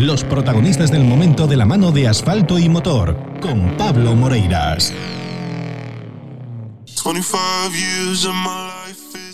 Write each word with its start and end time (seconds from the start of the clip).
Los 0.00 0.24
protagonistas 0.24 0.90
del 0.90 1.04
momento 1.04 1.46
de 1.46 1.58
la 1.58 1.66
mano 1.66 1.92
de 1.92 2.08
asfalto 2.08 2.58
y 2.58 2.70
motor, 2.70 3.14
con 3.38 3.76
Pablo 3.76 4.14
Moreiras. 4.14 4.94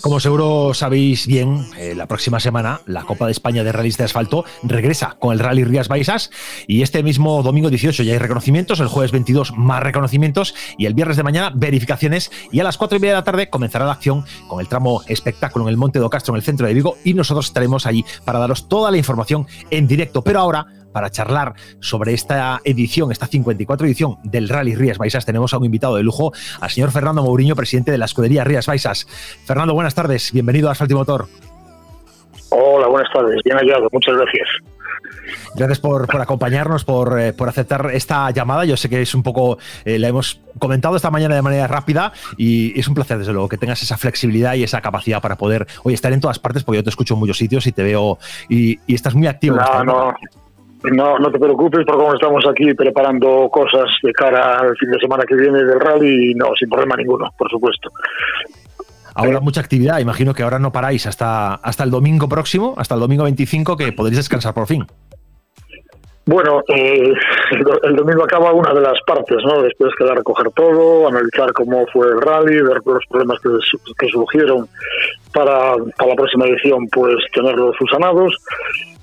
Como 0.01 0.19
seguro 0.21 0.73
sabéis 0.73 1.27
bien, 1.27 1.67
eh, 1.77 1.93
la 1.95 2.05
próxima 2.05 2.39
semana 2.39 2.79
la 2.85 3.03
Copa 3.03 3.25
de 3.25 3.33
España 3.33 3.63
de 3.63 3.73
Rallys 3.73 3.97
de 3.97 4.05
Asfalto 4.05 4.45
regresa 4.63 5.17
con 5.19 5.33
el 5.33 5.39
Rally 5.39 5.65
Rías 5.65 5.89
Baixas 5.89 6.29
y 6.65 6.81
este 6.81 7.03
mismo 7.03 7.43
domingo 7.43 7.69
18 7.69 8.03
ya 8.03 8.13
hay 8.13 8.19
reconocimientos, 8.19 8.79
el 8.79 8.87
jueves 8.87 9.11
22 9.11 9.57
más 9.57 9.83
reconocimientos 9.83 10.55
y 10.77 10.85
el 10.85 10.93
viernes 10.93 11.17
de 11.17 11.23
mañana 11.23 11.51
verificaciones 11.53 12.31
y 12.53 12.61
a 12.61 12.63
las 12.63 12.77
4 12.77 12.97
y 12.97 13.01
media 13.01 13.15
de 13.15 13.19
la 13.19 13.25
tarde 13.25 13.49
comenzará 13.49 13.85
la 13.85 13.93
acción 13.93 14.23
con 14.47 14.61
el 14.61 14.69
tramo 14.69 15.01
espectáculo 15.07 15.65
en 15.65 15.69
el 15.69 15.77
Monte 15.77 15.99
do 15.99 16.09
Castro 16.09 16.35
en 16.35 16.37
el 16.37 16.43
centro 16.43 16.67
de 16.67 16.73
Vigo 16.73 16.97
y 17.03 17.13
nosotros 17.13 17.47
estaremos 17.47 17.85
allí 17.85 18.05
para 18.23 18.39
daros 18.39 18.69
toda 18.69 18.91
la 18.91 18.97
información 18.97 19.45
en 19.71 19.87
directo. 19.87 20.21
Pero 20.21 20.39
ahora 20.39 20.67
para 20.91 21.09
charlar 21.09 21.53
sobre 21.79 22.13
esta 22.13 22.61
edición, 22.63 23.11
esta 23.11 23.27
54 23.27 23.85
edición 23.87 24.17
del 24.23 24.49
Rally 24.49 24.75
Rías 24.75 24.97
Baixas, 24.97 25.25
tenemos 25.25 25.53
a 25.53 25.57
un 25.57 25.65
invitado 25.65 25.95
de 25.95 26.03
lujo, 26.03 26.31
al 26.59 26.69
señor 26.69 26.91
Fernando 26.91 27.23
Mourinho, 27.23 27.55
presidente 27.55 27.91
de 27.91 27.97
la 27.97 28.05
escudería 28.05 28.43
Rías 28.43 28.65
Baixas. 28.67 29.07
Fernando, 29.45 29.73
buenas 29.73 29.95
tardes, 29.95 30.31
bienvenido 30.31 30.69
a 30.69 30.71
Asfalto 30.71 30.93
y 30.93 30.97
Motor. 30.97 31.27
Hola, 32.49 32.87
buenas 32.87 33.11
tardes, 33.13 33.41
bien 33.43 33.57
hallado, 33.57 33.87
muchas 33.91 34.15
gracias. 34.15 34.47
Gracias 35.55 35.79
por, 35.79 36.07
acompañarnos, 36.21 36.85
por, 36.85 37.19
eh, 37.19 37.33
por, 37.33 37.49
aceptar 37.49 37.89
esta 37.93 38.29
llamada. 38.31 38.65
Yo 38.65 38.77
sé 38.77 38.89
que 38.89 39.01
es 39.01 39.15
un 39.15 39.23
poco, 39.23 39.57
eh, 39.85 39.99
la 39.99 40.07
hemos 40.07 40.41
comentado 40.59 40.95
esta 40.95 41.11
mañana 41.11 41.35
de 41.35 41.41
manera 41.41 41.67
rápida 41.67 42.13
y 42.37 42.79
es 42.79 42.87
un 42.87 42.93
placer, 42.93 43.17
desde 43.17 43.33
luego, 43.33 43.49
que 43.49 43.57
tengas 43.57 43.81
esa 43.81 43.97
flexibilidad 43.97 44.53
y 44.53 44.63
esa 44.63 44.81
capacidad 44.81 45.21
para 45.21 45.35
poder, 45.35 45.67
oye, 45.83 45.95
estar 45.95 46.13
en 46.13 46.21
todas 46.21 46.39
partes, 46.39 46.63
porque 46.63 46.77
yo 46.77 46.83
te 46.83 46.89
escucho 46.89 47.15
en 47.15 47.19
muchos 47.19 47.37
sitios 47.37 47.65
y 47.67 47.71
te 47.71 47.83
veo 47.83 48.17
y, 48.49 48.79
estás 48.93 49.15
muy 49.15 49.27
activo. 49.27 49.57
No, 49.57 49.83
no, 49.83 50.13
no, 50.83 51.19
no 51.19 51.31
te 51.31 51.39
preocupes 51.39 51.85
porque 51.85 52.03
como 52.03 52.13
estamos 52.13 52.45
aquí 52.49 52.73
preparando 52.73 53.49
cosas 53.49 53.89
de 54.03 54.13
cara 54.13 54.59
al 54.59 54.75
fin 54.77 54.91
de 54.91 54.99
semana 54.99 55.23
que 55.27 55.35
viene 55.35 55.63
del 55.63 55.79
rally, 55.79 56.33
no, 56.35 56.47
sin 56.57 56.69
problema 56.69 56.95
ninguno, 56.95 57.29
por 57.37 57.49
supuesto. 57.49 57.89
Ahora 59.15 59.39
mucha 59.39 59.61
actividad, 59.61 59.97
imagino 59.99 60.33
que 60.33 60.43
ahora 60.43 60.59
no 60.59 60.71
paráis 60.71 61.07
hasta, 61.07 61.55
hasta 61.55 61.83
el 61.83 61.89
domingo 61.89 62.29
próximo, 62.29 62.75
hasta 62.77 62.93
el 62.93 63.01
domingo 63.01 63.23
25, 63.23 63.75
que 63.75 63.91
podréis 63.91 64.17
descansar 64.17 64.53
por 64.53 64.67
fin. 64.67 64.85
Bueno, 66.27 66.61
eh, 66.67 67.13
el 67.83 67.95
domingo 67.95 68.25
acaba 68.25 68.51
una 68.51 68.73
de 68.73 68.81
las 68.81 68.99
partes, 69.07 69.37
¿no? 69.45 69.63
Después 69.63 69.93
queda 69.97 70.13
recoger 70.13 70.51
todo, 70.51 71.07
analizar 71.07 71.53
cómo 71.53 71.87
fue 71.87 72.05
el 72.07 72.21
rally, 72.21 72.61
ver 72.61 72.81
los 72.85 73.05
problemas 73.09 73.39
que, 73.39 73.49
que 73.97 74.07
surgieron 74.09 74.67
para, 75.33 75.75
para 75.97 76.09
la 76.09 76.15
próxima 76.15 76.45
edición, 76.45 76.87
pues 76.91 77.15
tenerlos 77.33 77.75
subsanados 77.77 78.33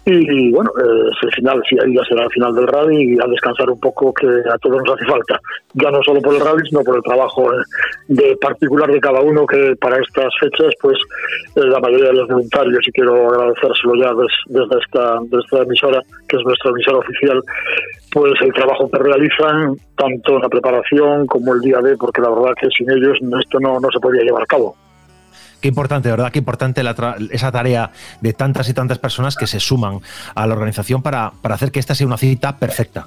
y 0.06 0.52
bueno, 0.52 0.70
eh, 0.78 1.10
es 1.10 1.18
el 1.22 1.32
final, 1.32 1.62
sí, 1.68 1.76
ahí 1.82 1.94
ya 1.94 2.04
será 2.04 2.24
el 2.24 2.30
final 2.30 2.54
del 2.54 2.66
rally 2.66 3.14
y 3.14 3.20
a 3.22 3.26
descansar 3.26 3.70
un 3.70 3.80
poco 3.80 4.12
que 4.12 4.26
a 4.26 4.58
todos 4.58 4.82
nos 4.84 4.96
hace 4.96 5.06
falta. 5.06 5.40
Ya 5.72 5.90
no 5.90 6.02
solo 6.02 6.20
por 6.20 6.34
el 6.34 6.40
rally, 6.40 6.68
sino 6.68 6.82
por 6.82 6.96
el 6.96 7.02
trabajo 7.02 7.50
eh, 7.54 7.62
de 8.08 8.36
particular 8.36 8.90
de 8.90 9.00
cada 9.00 9.20
uno 9.22 9.46
que 9.46 9.74
para 9.80 9.96
estas 9.96 10.30
fechas, 10.38 10.74
pues 10.82 10.98
eh, 11.56 11.60
la 11.64 11.80
mayoría 11.80 12.08
de 12.08 12.16
los 12.16 12.28
voluntarios, 12.28 12.86
y 12.86 12.92
quiero 12.92 13.30
agradecérselo 13.30 13.94
ya 13.94 14.12
desde, 14.12 14.78
esta, 14.78 15.18
desde 15.22 15.44
esta 15.44 15.62
emisora, 15.62 16.02
que 16.28 16.36
es 16.36 16.44
nuestra 16.44 16.70
emisora 16.70 16.98
oficial, 16.98 17.42
pues 18.12 18.34
el 18.42 18.52
trabajo 18.52 18.90
que 18.90 18.98
realizan, 18.98 19.74
tanto 19.96 20.36
en 20.36 20.42
la 20.42 20.48
preparación 20.50 21.26
como 21.26 21.54
el 21.54 21.60
día 21.60 21.78
de, 21.78 21.96
porque 21.96 22.20
la 22.20 22.28
verdad 22.28 22.52
que 22.60 22.68
sin 22.76 22.90
ellos 22.90 23.16
esto 23.40 23.58
no, 23.58 23.80
no 23.80 23.88
se 23.90 24.00
podía 24.00 24.22
llevar 24.22 24.42
a 24.42 24.46
cabo. 24.46 24.76
Qué 25.64 25.68
importante, 25.68 26.10
¿verdad? 26.10 26.30
Qué 26.30 26.40
importante 26.40 26.82
esa 27.30 27.50
tarea 27.50 27.90
de 28.20 28.34
tantas 28.34 28.68
y 28.68 28.74
tantas 28.74 28.98
personas 28.98 29.34
que 29.34 29.46
se 29.46 29.60
suman 29.60 30.00
a 30.34 30.46
la 30.46 30.52
organización 30.52 31.00
para, 31.00 31.32
para 31.40 31.54
hacer 31.54 31.72
que 31.72 31.80
esta 31.80 31.94
sea 31.94 32.06
una 32.06 32.18
cita 32.18 32.58
perfecta. 32.58 33.06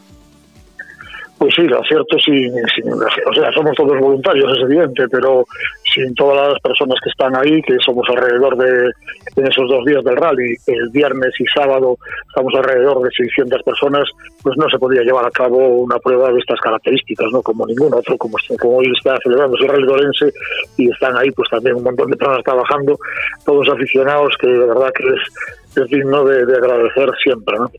Pues 1.37 1.53
sí, 1.53 1.61
lo 1.63 1.79
cierto 1.83 2.17
sí, 2.17 2.49
o 2.49 3.33
sea, 3.33 3.51
somos 3.51 3.75
todos 3.75 3.99
voluntarios, 3.99 4.57
es 4.57 4.63
evidente, 4.63 5.07
pero 5.07 5.45
sin 5.93 6.15
todas 6.15 6.51
las 6.53 6.59
personas 6.61 6.97
que 7.03 7.11
están 7.11 7.35
ahí, 7.35 7.61
que 7.61 7.77
somos 7.85 8.07
alrededor 8.09 8.57
de, 8.57 8.91
en 9.35 9.47
esos 9.47 9.69
dos 9.69 9.85
días 9.85 10.03
del 10.03 10.15
rally, 10.15 10.55
el 10.65 10.89
viernes 10.89 11.31
y 11.39 11.45
sábado 11.45 11.95
estamos 12.27 12.55
alrededor 12.55 13.03
de 13.03 13.11
600 13.11 13.61
personas, 13.61 14.09
pues 14.41 14.57
no 14.57 14.67
se 14.67 14.79
podía 14.79 15.03
llevar 15.03 15.27
a 15.27 15.31
cabo 15.31 15.57
una 15.57 15.99
prueba 15.99 16.31
de 16.31 16.39
estas 16.39 16.59
características, 16.59 17.27
¿no? 17.31 17.43
Como 17.43 17.67
ningún 17.67 17.93
otro, 17.93 18.17
como, 18.17 18.35
como 18.59 18.77
hoy 18.77 18.91
está 18.97 19.15
celebrando 19.21 19.57
el 19.57 19.67
rally 19.67 19.83
Lorense 19.83 20.33
y 20.77 20.89
están 20.89 21.15
ahí 21.17 21.29
pues 21.31 21.49
también 21.51 21.75
un 21.75 21.83
montón 21.83 22.09
de 22.09 22.17
personas 22.17 22.43
trabajando, 22.43 22.97
todos 23.45 23.69
aficionados, 23.69 24.35
que 24.41 24.47
de 24.47 24.65
verdad 24.65 24.91
que 24.95 25.03
es, 25.03 25.89
digno 25.91 26.25
de 26.25 26.41
agradecer 26.55 27.11
siempre, 27.23 27.55
¿no? 27.59 27.69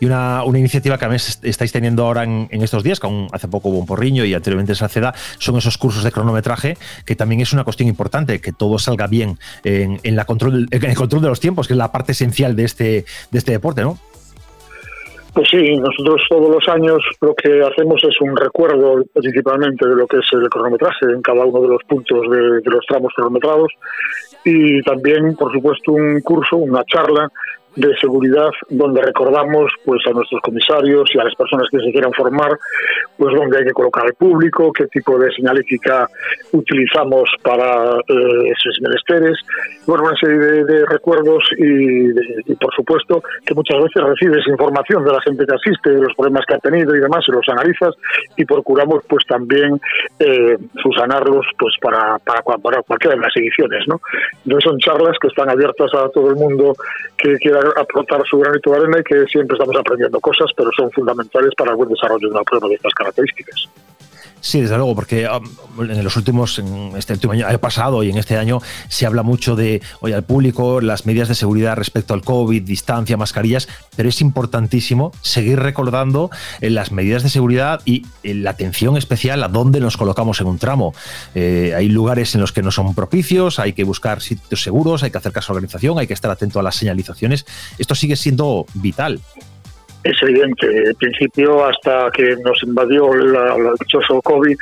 Y 0.00 0.06
una, 0.06 0.42
iniciativa 0.46 0.98
que 0.98 1.04
además 1.04 1.40
estáis 1.42 1.72
teniendo 1.72 2.04
ahora 2.04 2.24
en, 2.24 2.48
estos 2.50 2.82
días, 2.82 3.00
que 3.00 3.08
hace 3.32 3.48
poco 3.48 3.68
hubo 3.68 3.78
un 3.78 3.86
porriño 3.86 4.24
y 4.24 4.34
anteriormente 4.34 4.72
en 4.72 4.76
Salceda, 4.76 5.14
son 5.38 5.56
esos 5.56 5.78
cursos 5.78 6.04
de 6.04 6.12
cronometraje, 6.12 6.76
que 7.04 7.16
también 7.16 7.40
es 7.40 7.52
una 7.52 7.64
cuestión 7.64 7.88
importante, 7.88 8.40
que 8.40 8.52
todo 8.52 8.78
salga 8.78 9.06
bien 9.06 9.38
en, 9.64 10.16
la 10.16 10.24
control, 10.24 10.68
en 10.70 10.84
el 10.84 10.96
control 10.96 11.22
de 11.22 11.28
los 11.28 11.40
tiempos, 11.40 11.66
que 11.66 11.74
es 11.74 11.78
la 11.78 11.92
parte 11.92 12.12
esencial 12.12 12.56
de 12.56 12.64
este, 12.64 13.04
de 13.30 13.38
este 13.38 13.52
deporte, 13.52 13.82
¿no? 13.82 13.98
Pues 15.36 15.48
sí, 15.50 15.76
nosotros 15.76 16.22
todos 16.30 16.48
los 16.48 16.66
años 16.66 16.96
lo 17.20 17.34
que 17.34 17.60
hacemos 17.60 18.02
es 18.02 18.18
un 18.22 18.34
recuerdo 18.34 19.04
principalmente 19.12 19.86
de 19.86 19.94
lo 19.94 20.06
que 20.06 20.16
es 20.16 20.26
el 20.32 20.48
cronometraje 20.48 21.04
en 21.12 21.20
cada 21.20 21.44
uno 21.44 21.60
de 21.60 21.68
los 21.68 21.84
puntos 21.84 22.22
de 22.30 22.70
los 22.70 22.86
tramos 22.86 23.12
cronometrados 23.14 23.70
y 24.46 24.80
también, 24.82 25.36
por 25.36 25.52
supuesto, 25.52 25.92
un 25.92 26.22
curso, 26.22 26.56
una 26.56 26.82
charla 26.84 27.30
de 27.76 27.94
seguridad 28.00 28.48
donde 28.70 29.02
recordamos 29.02 29.70
pues 29.84 30.00
a 30.06 30.10
nuestros 30.10 30.40
comisarios 30.40 31.08
y 31.14 31.18
a 31.18 31.24
las 31.24 31.34
personas 31.34 31.68
que 31.70 31.78
se 31.78 31.92
quieran 31.92 32.12
formar 32.12 32.58
pues 33.18 33.34
dónde 33.34 33.58
hay 33.58 33.64
que 33.64 33.72
colocar 33.72 34.04
al 34.04 34.14
público, 34.14 34.72
qué 34.72 34.86
tipo 34.86 35.18
de 35.18 35.30
señalética 35.32 36.08
utilizamos 36.52 37.28
para 37.42 37.98
eh, 38.08 38.52
esos 38.52 38.80
menesteres, 38.80 39.38
bueno, 39.86 40.04
una 40.04 40.16
serie 40.16 40.64
de, 40.64 40.86
recuerdos 40.86 41.42
y, 41.58 42.54
por 42.54 42.74
supuesto 42.74 43.22
que 43.44 43.54
muchas 43.54 43.82
veces 43.82 44.02
recibes 44.02 44.46
información 44.46 45.04
de 45.04 45.12
la 45.12 45.20
gente 45.20 45.44
que 45.46 45.54
asiste, 45.54 45.90
de 45.90 46.00
los 46.00 46.14
problemas 46.14 46.44
que 46.46 46.54
ha 46.54 46.58
tenido 46.58 46.94
y 46.94 47.00
demás, 47.00 47.24
y 47.28 47.32
los 47.32 47.48
analizas 47.48 47.94
y 48.36 48.44
procuramos 48.44 49.04
pues 49.08 49.24
también 49.26 49.80
eh, 50.18 50.56
subsanarlos 50.82 51.46
pues 51.58 51.74
para, 51.80 52.18
para, 52.18 52.42
para 52.42 52.82
cualquiera 52.82 53.16
de 53.16 53.22
las 53.22 53.36
ediciones, 53.36 53.84
¿no? 53.86 54.00
Entonces 54.44 54.64
son 54.64 54.78
charlas 54.78 55.16
que 55.20 55.28
están 55.28 55.50
abiertas 55.50 55.92
a 55.94 56.08
todo 56.10 56.30
el 56.30 56.36
mundo 56.36 56.74
que 57.16 57.36
quiera 57.38 57.65
aportar 57.76 58.22
su 58.28 58.38
granito 58.38 58.70
de 58.70 58.76
arena 58.76 58.98
y 59.00 59.04
que 59.04 59.24
siempre 59.26 59.56
estamos 59.56 59.76
aprendiendo 59.76 60.20
cosas, 60.20 60.50
pero 60.56 60.70
son 60.76 60.90
fundamentales 60.90 61.52
para 61.56 61.72
el 61.72 61.76
buen 61.76 61.88
desarrollo 61.88 62.28
de 62.28 62.34
una 62.34 62.42
prueba 62.42 62.68
de 62.68 62.74
estas 62.74 62.94
características. 62.94 63.68
Sí, 64.40 64.60
desde 64.60 64.76
luego, 64.76 64.94
porque 64.94 65.26
um, 65.28 65.90
en 65.90 66.04
los 66.04 66.16
últimos, 66.16 66.58
en 66.58 66.92
este 66.96 67.14
último 67.14 67.32
año, 67.32 67.46
pasado 67.58 68.02
y 68.02 68.10
en 68.10 68.18
este 68.18 68.36
año 68.36 68.60
se 68.88 69.06
habla 69.06 69.22
mucho 69.22 69.56
de, 69.56 69.82
oye, 70.00 70.14
al 70.14 70.22
público, 70.22 70.80
las 70.80 71.04
medidas 71.04 71.28
de 71.28 71.34
seguridad 71.34 71.76
respecto 71.76 72.14
al 72.14 72.22
COVID, 72.22 72.62
distancia, 72.62 73.16
mascarillas, 73.16 73.68
pero 73.96 74.08
es 74.08 74.20
importantísimo 74.20 75.12
seguir 75.20 75.58
recordando 75.58 76.30
eh, 76.60 76.70
las 76.70 76.92
medidas 76.92 77.22
de 77.22 77.28
seguridad 77.28 77.80
y 77.84 78.06
eh, 78.22 78.34
la 78.34 78.50
atención 78.50 78.96
especial 78.96 79.42
a 79.42 79.48
dónde 79.48 79.80
nos 79.80 79.96
colocamos 79.96 80.40
en 80.40 80.46
un 80.46 80.58
tramo. 80.58 80.94
Eh, 81.34 81.72
hay 81.76 81.88
lugares 81.88 82.34
en 82.34 82.40
los 82.40 82.52
que 82.52 82.62
no 82.62 82.70
son 82.70 82.94
propicios, 82.94 83.58
hay 83.58 83.72
que 83.72 83.84
buscar 83.84 84.20
sitios 84.20 84.62
seguros, 84.62 85.02
hay 85.02 85.10
que 85.10 85.18
hacer 85.18 85.32
caso 85.32 85.52
a 85.52 85.54
la 85.54 85.58
organización, 85.58 85.98
hay 85.98 86.06
que 86.06 86.14
estar 86.14 86.30
atento 86.30 86.60
a 86.60 86.62
las 86.62 86.76
señalizaciones. 86.76 87.46
Esto 87.78 87.94
sigue 87.94 88.16
siendo 88.16 88.66
vital 88.74 89.20
es 90.04 90.22
evidente. 90.22 90.88
En 90.88 90.94
principio, 90.94 91.64
hasta 91.64 92.10
que 92.12 92.36
nos 92.44 92.62
invadió 92.62 93.12
la, 93.14 93.56
la 93.58 93.72
dichoso 93.80 94.20
COVID, 94.22 94.56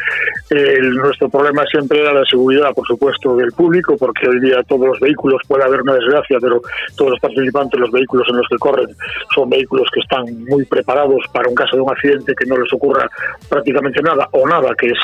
nuestro 0.94 1.28
problema 1.28 1.64
siempre 1.66 2.00
era 2.00 2.12
la 2.12 2.24
seguridad, 2.24 2.72
por 2.74 2.86
supuesto, 2.86 3.36
del 3.36 3.52
público, 3.52 3.96
porque 3.96 4.28
hoy 4.28 4.40
día 4.40 4.62
todos 4.66 4.86
los 4.86 5.00
vehículos, 5.00 5.40
puede 5.46 5.64
haber 5.64 5.82
una 5.82 5.94
desgracia, 5.94 6.38
pero 6.40 6.60
todos 6.96 7.12
los 7.12 7.20
participantes, 7.20 7.80
los 7.80 7.90
vehículos 7.90 8.26
en 8.30 8.36
los 8.36 8.46
que 8.48 8.56
corren, 8.58 8.88
son 9.34 9.50
vehículos 9.50 9.86
que 9.92 10.00
están 10.00 10.24
muy 10.44 10.64
preparados 10.64 11.22
para 11.32 11.48
un 11.48 11.54
caso 11.54 11.76
de 11.76 11.82
un 11.82 11.90
accidente 11.90 12.34
que 12.34 12.46
no 12.46 12.56
les 12.56 12.72
ocurra 12.72 13.08
prácticamente 13.48 14.00
nada, 14.02 14.28
o 14.32 14.48
nada, 14.48 14.74
que 14.78 14.86
es 14.88 14.98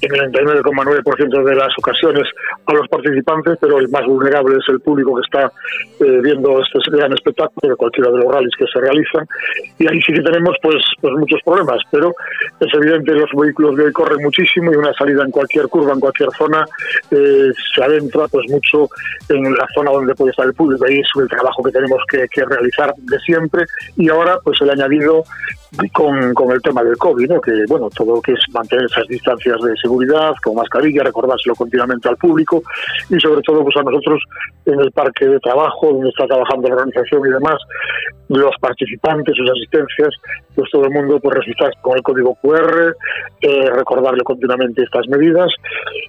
en 0.00 0.14
el 0.14 0.32
99,9% 0.32 1.44
de 1.44 1.54
las 1.54 1.72
ocasiones 1.78 2.28
a 2.66 2.72
los 2.72 2.88
participantes, 2.88 3.58
pero 3.60 3.78
el 3.78 3.88
más 3.88 4.04
vulnerable 4.06 4.56
es 4.56 4.68
el 4.68 4.80
público 4.80 5.14
que 5.16 5.22
está 5.22 5.52
eh, 6.00 6.20
viendo 6.22 6.60
este 6.60 6.78
gran 6.90 7.12
espectáculo 7.12 7.76
cualquiera 7.76 8.10
de 8.10 8.18
los 8.18 8.32
rallies 8.32 8.54
que 8.58 8.66
se 8.66 8.80
realizan 8.80 9.26
y 9.78 9.88
ahí 9.88 10.00
sí 10.02 10.12
que 10.12 10.22
tenemos 10.22 10.56
pues, 10.62 10.82
pues 11.00 11.14
muchos 11.14 11.40
problemas, 11.44 11.78
pero 11.90 12.14
es 12.60 12.74
evidente 12.74 13.12
que 13.12 13.18
los 13.18 13.30
vehículos 13.36 13.76
de 13.76 13.84
hoy 13.84 13.92
corren 13.92 14.22
muchísimo 14.22 14.72
y 14.72 14.76
una 14.76 14.92
salida 14.94 15.24
en 15.24 15.30
cualquier 15.30 15.68
curva, 15.68 15.92
en 15.92 16.00
cualquier 16.00 16.30
zona, 16.36 16.64
eh, 17.10 17.50
se 17.74 17.82
adentra 17.82 18.28
pues 18.28 18.50
mucho 18.50 18.88
en 19.28 19.52
la 19.52 19.66
zona 19.74 19.90
donde 19.90 20.14
puede 20.14 20.30
estar 20.30 20.46
el 20.46 20.54
público, 20.54 20.84
ahí 20.84 21.00
es 21.00 21.08
el 21.20 21.28
trabajo 21.28 21.62
que 21.62 21.72
tenemos 21.72 21.98
que, 22.08 22.26
realizar 22.44 22.92
de 22.96 23.18
siempre. 23.20 23.64
Y 23.96 24.08
ahora 24.10 24.38
pues 24.44 24.60
el 24.60 24.70
añadido 24.70 25.24
con, 25.92 26.34
con 26.34 26.52
el 26.52 26.62
tema 26.62 26.84
del 26.84 26.96
COVID, 26.96 27.28
¿no? 27.28 27.40
que 27.40 27.52
bueno, 27.68 27.88
todo 27.90 28.16
lo 28.16 28.22
que 28.22 28.32
es 28.32 28.40
mantener 28.52 28.84
esas 28.84 29.06
distancias 29.08 29.56
de 29.60 29.74
seguridad, 29.76 30.34
con 30.42 30.54
mascarilla, 30.54 31.02
recordárselo 31.02 31.54
continuamente 31.54 32.08
al 32.08 32.16
público. 32.16 32.62
Y 33.10 33.18
sobre 33.18 33.42
todo 33.42 33.62
pues 33.64 33.76
a 33.76 33.82
nosotros 33.82 34.22
en 34.66 34.80
el 34.80 34.92
parque 34.92 35.26
de 35.26 35.40
trabajo, 35.40 35.92
donde 35.92 36.10
está 36.10 36.26
trabajando 36.26 36.68
la 36.68 36.74
organización 36.74 37.26
y 37.26 37.30
demás, 37.30 37.56
los 38.28 38.54
participantes, 38.60 39.34
sus 39.36 39.50
asistencias, 39.64 40.14
pues 40.54 40.70
todo 40.70 40.84
el 40.84 40.90
mundo 40.90 41.18
pues 41.20 41.36
registrarse 41.36 41.78
con 41.80 41.96
el 41.96 42.02
código 42.02 42.36
QR, 42.36 42.96
eh, 43.40 43.70
recordarle 43.70 44.22
continuamente 44.22 44.82
estas 44.82 45.08
medidas 45.08 45.50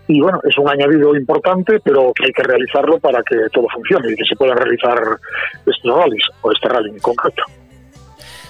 y 0.08 0.22
bueno, 0.22 0.40
es 0.44 0.58
un 0.58 0.70
añadido 0.70 1.16
importante, 1.16 1.80
pero 1.84 2.14
que 2.14 2.26
hay 2.26 2.32
que 2.32 2.44
realizarlo 2.44 3.00
para 3.00 3.24
que 3.24 3.38
todo 3.52 3.68
funcione 3.74 4.12
y 4.12 4.16
que 4.16 4.26
se 4.26 4.36
puedan 4.36 4.58
realizar 4.58 5.00
estos 5.66 5.98
rallies 5.98 6.26
o 6.42 6.52
este 6.52 6.70
rally 6.70 6.90
en 6.90 7.00
concreto. 7.00 7.44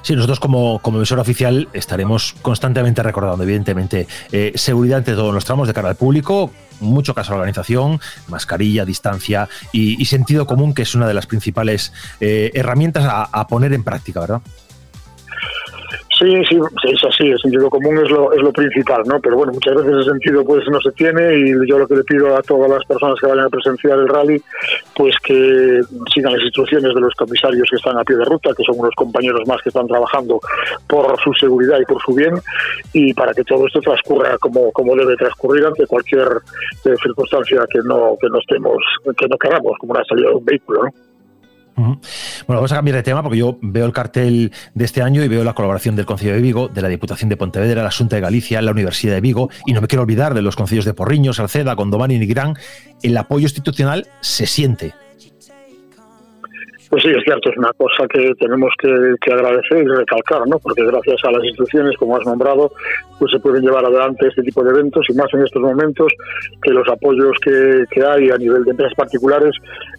Sí, 0.05 0.15
nosotros 0.15 0.39
como, 0.39 0.77
como 0.83 0.97
emisora 0.97 1.23
oficial 1.23 1.67
estaremos 1.73 2.35
constantemente 2.43 3.01
recordando, 3.01 3.43
evidentemente, 3.43 4.07
eh, 4.31 4.51
seguridad 4.53 4.99
entre 4.99 5.15
todos 5.15 5.33
los 5.33 5.43
tramos 5.45 5.67
de 5.67 5.73
cara 5.73 5.89
al 5.89 5.95
público, 5.95 6.51
mucho 6.79 7.15
caso 7.15 7.31
a 7.31 7.35
la 7.35 7.39
organización, 7.39 7.99
mascarilla, 8.27 8.85
distancia 8.85 9.49
y, 9.71 10.05
sentido 10.05 10.45
común, 10.45 10.75
que 10.75 10.83
es 10.83 10.93
una 10.93 11.07
de 11.07 11.15
las 11.15 11.25
principales 11.25 11.91
eh, 12.19 12.51
herramientas 12.53 13.03
a, 13.05 13.23
a 13.23 13.47
poner 13.47 13.73
en 13.73 13.83
práctica, 13.83 14.19
¿verdad? 14.19 14.41
Sí, 16.25 16.33
sí, 16.50 16.60
es 16.86 17.04
así, 17.04 17.27
el 17.27 17.39
sentido 17.39 17.69
común 17.69 18.00
es 18.04 18.10
lo, 18.10 18.33
es 18.33 18.42
lo 18.42 18.51
principal, 18.51 19.04
¿no? 19.06 19.19
Pero 19.19 19.36
bueno, 19.36 19.54
muchas 19.54 19.75
veces 19.75 19.94
el 19.94 20.06
sentido 20.06 20.44
pues 20.44 20.68
no 20.72 20.81
se 20.81 20.92
tiene 20.94 21.38
y 21.38 21.69
yo 21.69 21.77
lo 21.77 21.88
que 21.88 21.98
le 21.98 22.04
pido 22.04 22.36
a 22.36 22.42
todas 22.42 22.68
las 22.68 22.83
personas 22.86 23.19
que 23.19 23.27
vayan 23.27 23.45
a 23.45 23.50
presenciar 23.50 24.00
el 24.00 24.07
rally, 24.07 24.42
pues 24.95 25.13
que 25.24 25.81
sigan 26.12 26.33
las 26.33 26.42
instrucciones 26.42 26.95
de 26.95 27.00
los 27.00 27.13
comisarios 27.13 27.68
que 27.69 27.75
están 27.75 28.00
a 28.00 28.04
pie 28.04 28.16
de 28.16 28.25
ruta, 28.25 28.50
que 28.57 28.63
son 28.63 28.80
unos 28.80 28.95
compañeros 28.95 29.42
más 29.45 29.62
que 29.62 29.69
están 29.69 29.86
trabajando 29.86 30.39
por 30.88 31.16
su 31.22 31.31
seguridad 31.33 31.77
y 31.80 31.86
por 31.86 32.01
su 32.01 32.16
bien, 32.16 32.33
y 32.92 33.13
para 33.13 33.31
que 33.31 33.44
todo 33.44 33.68
esto 33.68 33.80
transcurra 33.81 34.36
como, 34.39 34.72
como 34.72 34.95
debe 34.95 35.16
transcurrir 35.18 35.63
ante 35.63 35.86
cualquier 35.86 36.27
eh, 36.86 36.95
circunstancia 37.04 37.68
que 37.69 37.81
no, 37.86 38.18
que 38.19 38.30
no 38.30 38.39
estemos, 38.39 38.77
que 39.16 39.27
no 39.27 39.38
queramos, 39.38 39.74
como 39.77 39.94
la 39.94 40.04
salida 40.06 40.30
de 40.30 40.36
un 40.38 40.45
vehículo, 40.45 40.86
¿no? 40.86 41.04
Bueno, 41.75 42.00
vamos 42.48 42.72
a 42.72 42.75
cambiar 42.75 42.95
de 42.95 43.04
tema 43.04 43.22
porque 43.22 43.38
yo 43.38 43.57
veo 43.62 43.86
el 43.86 43.92
cartel 43.92 44.51
de 44.74 44.86
este 44.86 45.01
año 45.01 45.24
y 45.24 45.27
veo 45.27 45.44
la 45.44 45.54
colaboración 45.54 45.95
del 45.95 46.06
Concilio 46.06 46.33
de 46.33 46.42
Vigo, 46.42 46.69
de 46.69 46.81
la 46.81 46.88
Diputación 46.88 47.30
de 47.30 47.38
Pontevedra, 47.38 47.81
la 47.81 47.89
Asunta 47.89 48.16
de 48.16 48.22
Galicia, 48.22 48.62
la 48.62 48.72
Universidad 48.72 49.13
de 49.13 49.22
Vigo 49.22 49.50
y 49.66 49.74
no 49.74 49.81
me 49.81 49.88
quiero 49.88 50.04
olvidar 50.04 50.33
de 50.33 50.42
los 50.42 50.56
concilios 50.56 50.86
de 50.86 50.94
Porriño, 50.94 51.33
Salceda, 51.33 51.75
Condomani 51.75 52.16
y 52.16 52.19
Nigrán. 52.19 52.57
El 53.04 53.18
apoyo 53.18 53.44
institucional 53.44 54.07
se 54.22 54.45
siente. 54.45 54.94
Pues 56.95 57.03
sí, 57.03 57.12
es 57.12 57.25
cierto, 57.25 57.50
es 57.50 57.57
una 57.57 57.74
cosa 57.74 58.07
que 58.07 58.31
tenemos 58.39 58.74
que, 58.80 59.33
agradecer 59.33 59.83
y 59.83 59.86
recalcar, 59.86 60.47
¿no? 60.47 60.57
Porque 60.59 60.86
gracias 60.86 61.19
a 61.25 61.31
las 61.31 61.44
instituciones, 61.44 61.97
como 61.97 62.15
has 62.15 62.25
nombrado, 62.25 62.71
pues 63.19 63.33
se 63.33 63.39
pueden 63.39 63.63
llevar 63.63 63.83
adelante 63.83 64.30
este 64.30 64.44
tipo 64.44 64.63
de 64.63 64.69
eventos 64.69 65.06
y 65.09 65.13
más 65.13 65.27
en 65.33 65.44
estos 65.44 65.62
momentos 65.62 66.07
que 66.63 66.71
los 66.71 66.88
apoyos 66.88 67.36
que, 67.44 67.83
hay 68.01 68.30
a 68.30 68.38
nivel 68.38 68.63
de 68.63 68.71
empresas 68.71 68.94
particulares 68.95 69.53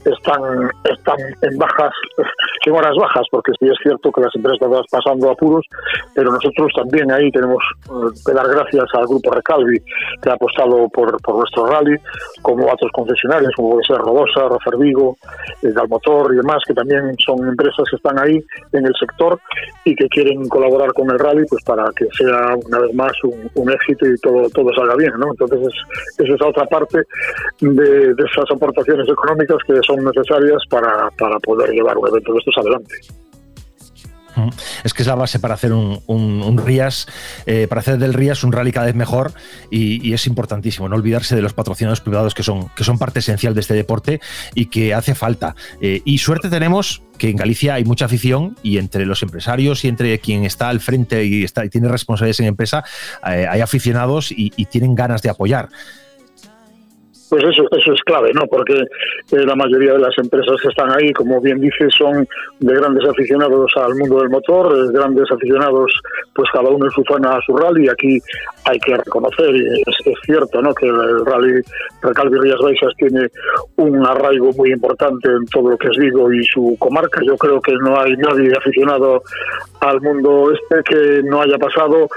están, 0.06 0.70
están 0.90 1.18
en 1.42 1.58
bajas, 1.58 1.92
en 2.64 2.72
horas 2.72 2.96
bajas, 2.98 3.26
porque 3.30 3.52
sí 3.60 3.68
es 3.68 3.76
cierto 3.82 4.10
que 4.10 4.22
las 4.22 4.34
empresas 4.34 4.58
están 4.58 4.82
pasando 4.90 5.30
apuros, 5.30 5.66
pero 6.14 6.32
nosotros 6.32 6.72
también 6.76 7.12
ahí 7.12 7.30
tenemos 7.30 7.62
eh, 7.90 8.08
que 8.24 8.32
dar 8.32 8.48
gracias 8.48 8.86
al 8.94 9.06
grupo 9.06 9.32
Recalvi 9.32 9.78
que 10.22 10.30
ha 10.30 10.32
apostado 10.32 10.88
por, 10.88 11.20
por 11.20 11.36
nuestro 11.36 11.66
rally, 11.66 11.96
como 12.40 12.70
a 12.70 12.72
otros 12.72 12.90
concesionarios, 12.92 13.52
como 13.54 13.72
puede 13.72 13.84
ser 13.84 13.98
Rodosa, 13.98 14.48
Rafer 14.48 14.78
Vigo, 14.78 15.16
Dalmotor 15.60 16.32
y 16.32 16.36
demás, 16.36 16.62
que 16.66 16.72
también 16.72 16.85
son 17.24 17.48
empresas 17.48 17.84
que 17.90 17.96
están 17.96 18.18
ahí 18.18 18.42
en 18.72 18.86
el 18.86 18.94
sector 18.98 19.38
y 19.84 19.94
que 19.94 20.08
quieren 20.08 20.48
colaborar 20.48 20.92
con 20.92 21.10
el 21.10 21.18
rally 21.18 21.44
pues 21.48 21.62
para 21.64 21.84
que 21.96 22.06
sea 22.16 22.56
una 22.66 22.78
vez 22.80 22.94
más 22.94 23.12
un, 23.22 23.70
éxito 23.70 24.06
y 24.06 24.16
todo 24.18 24.48
todo 24.50 24.72
salga 24.74 24.94
bien 24.96 25.12
¿no? 25.18 25.26
entonces 25.30 25.60
es, 25.60 26.24
esa 26.24 26.34
es 26.34 26.42
otra 26.42 26.64
parte 26.66 26.98
de, 27.60 28.10
esas 28.10 28.50
aportaciones 28.50 29.08
económicas 29.08 29.58
que 29.66 29.80
son 29.86 30.04
necesarias 30.04 30.62
para, 30.70 31.10
para 31.18 31.38
poder 31.40 31.70
llevar 31.70 31.98
un 31.98 32.08
evento 32.08 32.32
de 32.32 32.38
estos 32.38 32.58
adelante 32.58 32.94
es 34.84 34.94
que 34.94 35.02
es 35.02 35.08
la 35.08 35.14
base 35.14 35.38
para 35.38 35.54
hacer 35.54 35.72
un, 35.72 36.00
un, 36.06 36.64
eh, 37.46 37.66
para 37.68 37.80
hacer 37.80 37.98
del 37.98 38.14
RIAS 38.14 38.44
un 38.44 38.52
rally 38.52 38.72
cada 38.72 38.86
vez 38.86 38.94
mejor 38.94 39.32
y, 39.70 40.12
es 40.16 40.26
importantísimo 40.26 40.88
no 40.88 40.96
olvidarse 40.96 41.36
de 41.36 41.42
los 41.42 41.52
patrocinados 41.52 42.00
privados 42.00 42.34
que 42.34 42.42
son, 42.42 42.68
que 42.70 42.84
son 42.84 42.98
parte 42.98 43.18
esencial 43.18 43.54
de 43.54 43.60
este 43.60 43.74
deporte 43.74 44.20
y 44.54 44.66
que 44.66 44.94
hace 44.94 45.14
falta. 45.14 45.54
Eh, 45.80 46.00
y 46.04 46.18
suerte 46.18 46.48
tenemos 46.48 47.02
que 47.18 47.28
en 47.28 47.36
Galicia 47.36 47.74
hay 47.74 47.84
mucha 47.84 48.06
afición 48.06 48.56
y 48.62 48.78
entre 48.78 49.04
los 49.04 49.22
empresarios 49.22 49.84
y 49.84 49.88
entre 49.88 50.18
quien 50.20 50.44
está 50.44 50.68
al 50.68 50.80
frente 50.80 51.24
y, 51.24 51.44
está, 51.44 51.64
y 51.64 51.68
tiene 51.68 51.88
responsabilidades 51.88 52.40
en 52.40 52.46
empresa, 52.46 52.84
eh, 53.26 53.46
hay 53.48 53.60
aficionados 53.60 54.32
y 54.34 54.50
tienen 54.66 54.94
ganas 54.94 55.22
de 55.22 55.30
apoyar. 55.30 55.68
Pues 57.28 57.42
eso, 57.44 57.64
eso 57.70 57.92
es 57.92 58.00
clave, 58.04 58.32
¿no? 58.32 58.46
Porque 58.46 58.74
eh, 58.74 59.44
la 59.44 59.56
mayoría 59.56 59.92
de 59.92 59.98
las 59.98 60.16
empresas 60.18 60.56
que 60.62 60.68
están 60.68 60.90
ahí, 60.90 61.12
como 61.12 61.40
bien 61.40 61.60
dice, 61.60 61.88
son 61.96 62.26
de 62.60 62.74
grandes 62.74 63.08
aficionados 63.08 63.72
al 63.76 63.94
mundo 63.96 64.20
del 64.20 64.30
motor, 64.30 64.86
de 64.86 64.92
grandes 64.92 65.30
aficionados, 65.30 65.92
pues 66.34 66.48
cada 66.52 66.68
uno 66.70 66.86
en 66.86 66.90
su 66.92 67.02
zona 67.02 67.36
a 67.36 67.40
su 67.44 67.56
rally. 67.56 67.88
Aquí 67.88 68.20
hay 68.66 68.78
que 68.80 68.96
reconocer, 68.96 69.54
y 69.54 69.82
es, 69.86 69.96
cierto, 70.24 70.60
¿no? 70.60 70.74
Que 70.74 70.86
el 70.86 71.24
rally 71.24 71.62
Recalvi 72.02 72.38
Rías 72.38 72.58
Baixas 72.60 72.92
tiene 72.98 73.28
un 73.76 74.04
arraigo 74.04 74.50
muy 74.54 74.72
importante 74.72 75.28
en 75.30 75.46
todo 75.46 75.70
lo 75.70 75.78
que 75.78 75.88
es 75.88 75.96
Vigo 75.98 76.32
y 76.32 76.44
su 76.44 76.76
comarca. 76.78 77.20
Yo 77.24 77.36
creo 77.36 77.60
que 77.60 77.72
no 77.74 77.98
hay 78.00 78.16
nadie 78.16 78.52
aficionado 78.56 79.22
al 79.80 80.00
mundo 80.00 80.52
este 80.52 80.82
que 80.82 81.22
no 81.22 81.42
haya 81.42 81.58
pasado 81.58 82.08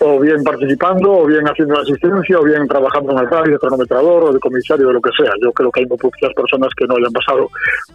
o 0.00 0.20
bien 0.20 0.42
participando, 0.44 1.12
o 1.12 1.26
bien 1.26 1.44
haciendo 1.44 1.78
asistencia, 1.78 2.38
o 2.38 2.44
bien 2.44 2.66
trabajando 2.68 3.12
en 3.12 3.18
el 3.18 3.30
radio, 3.30 3.52
de 3.52 3.58
cronometrador 3.58 4.24
o 4.24 4.32
de 4.32 4.38
comisario, 4.38 4.86
de 4.88 4.94
lo 4.94 5.00
que 5.00 5.10
sea. 5.18 5.32
Yo 5.42 5.52
creo 5.52 5.70
que 5.70 5.80
hay 5.80 5.86
muy 5.86 5.98
pocas 5.98 6.32
personas 6.34 6.70
que 6.76 6.86
no 6.86 6.96
hayan 6.96 7.12
pasado 7.12 7.48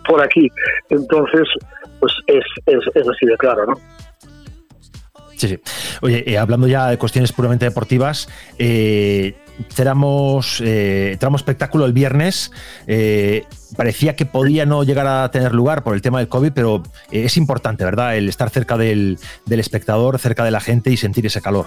por 0.07 0.21
aquí. 0.21 0.50
Entonces, 0.89 1.48
pues 2.00 2.13
es, 2.27 2.44
es, 2.65 3.07
así 3.07 3.25
de 3.25 3.38
claro, 3.38 3.65
¿no? 3.65 3.74
Sí, 5.44 5.50
sí. 5.50 5.60
Oye, 6.01 6.24
eh, 6.25 6.38
hablando 6.38 6.68
ya 6.68 6.88
de 6.88 6.98
cuestiones 6.98 7.34
puramente 7.34 7.66
deportivas, 7.66 8.30
eh, 8.57 9.36
tenemos 9.75 10.62
eh, 10.63 11.18
espectáculo 11.36 11.86
el 11.86 11.92
viernes. 11.92 12.50
Eh, 12.88 13.44
parecía 13.75 14.16
que 14.16 14.25
podía 14.25 14.66
no 14.66 14.86
llegar 14.86 15.06
a 15.06 15.30
tener 15.31 15.54
lugar 15.54 15.84
por 15.84 15.95
el 15.95 16.01
tema 16.01 16.19
del 16.19 16.30
COVID, 16.30 16.54
pero 16.54 16.81
es 17.12 17.36
importante, 17.36 17.84
¿verdad? 17.84 18.16
El 18.16 18.30
estar 18.30 18.50
cerca 18.50 18.78
del 18.78 19.18
espectador, 19.50 20.18
cerca 20.18 20.45
de 20.45 20.51
la 20.51 20.62
gente 20.62 20.92
y 20.92 20.95
sentir 20.95 21.25
ese 21.25 21.42
calor. 21.42 21.66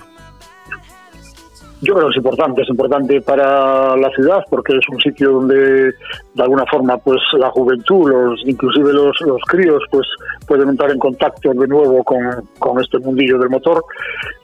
Yo 1.82 1.94
creo 1.94 2.06
que 2.06 2.12
es 2.12 2.16
importante, 2.16 2.62
es 2.62 2.68
importante 2.70 3.20
para 3.20 3.96
la 3.96 4.10
ciudad 4.10 4.38
porque 4.48 4.76
es 4.76 4.88
un 4.90 4.98
sitio 4.98 5.32
donde 5.32 5.92
de 6.34 6.42
alguna 6.42 6.64
forma 6.70 6.96
pues 6.96 7.20
la 7.38 7.50
juventud, 7.50 8.10
los 8.10 8.40
inclusive 8.46 8.92
los, 8.94 9.14
los 9.20 9.42
críos 9.42 9.82
pues 9.90 10.06
pueden 10.46 10.70
entrar 10.70 10.90
en 10.90 10.98
contacto 10.98 11.52
de 11.52 11.66
nuevo 11.66 12.02
con, 12.02 12.18
con 12.58 12.80
este 12.80 12.98
mundillo 12.98 13.38
del 13.38 13.50
motor 13.50 13.84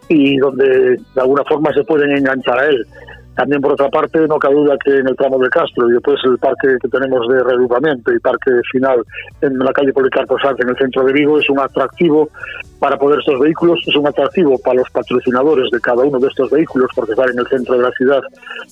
y 0.08 0.36
donde 0.36 0.96
de 1.14 1.20
alguna 1.20 1.42
forma 1.44 1.72
se 1.72 1.84
pueden 1.84 2.10
enganchar 2.16 2.58
a 2.58 2.66
él. 2.66 2.86
También, 3.34 3.60
por 3.62 3.72
otra 3.72 3.88
parte, 3.88 4.26
no 4.28 4.38
cabe 4.38 4.54
duda 4.54 4.76
que 4.84 4.98
en 4.98 5.08
el 5.08 5.16
tramo 5.16 5.38
de 5.38 5.48
Castro 5.48 5.88
y 5.88 5.92
después 5.92 6.20
el 6.24 6.38
parque 6.38 6.76
que 6.80 6.88
tenemos 6.88 7.26
de 7.28 7.42
reagrupamiento 7.42 8.12
y 8.12 8.18
parque 8.18 8.50
final 8.70 9.02
en 9.40 9.58
la 9.58 9.72
calle 9.72 9.92
Policarpo 9.92 10.38
Sanz, 10.38 10.60
en 10.60 10.68
el 10.68 10.76
centro 10.76 11.04
de 11.04 11.12
Vigo, 11.12 11.38
es 11.38 11.48
un 11.48 11.58
atractivo 11.58 12.28
para 12.82 12.96
poder 12.98 13.20
estos 13.20 13.38
vehículos, 13.38 13.78
es 13.86 13.94
un 13.94 14.08
atractivo 14.08 14.58
para 14.58 14.80
los 14.80 14.90
patrocinadores 14.90 15.70
de 15.70 15.80
cada 15.80 16.02
uno 16.02 16.18
de 16.18 16.26
estos 16.26 16.50
vehículos, 16.50 16.90
porque 16.96 17.12
estar 17.12 17.30
en 17.30 17.38
el 17.38 17.46
centro 17.46 17.76
de 17.76 17.82
la 17.82 17.92
ciudad 17.92 18.20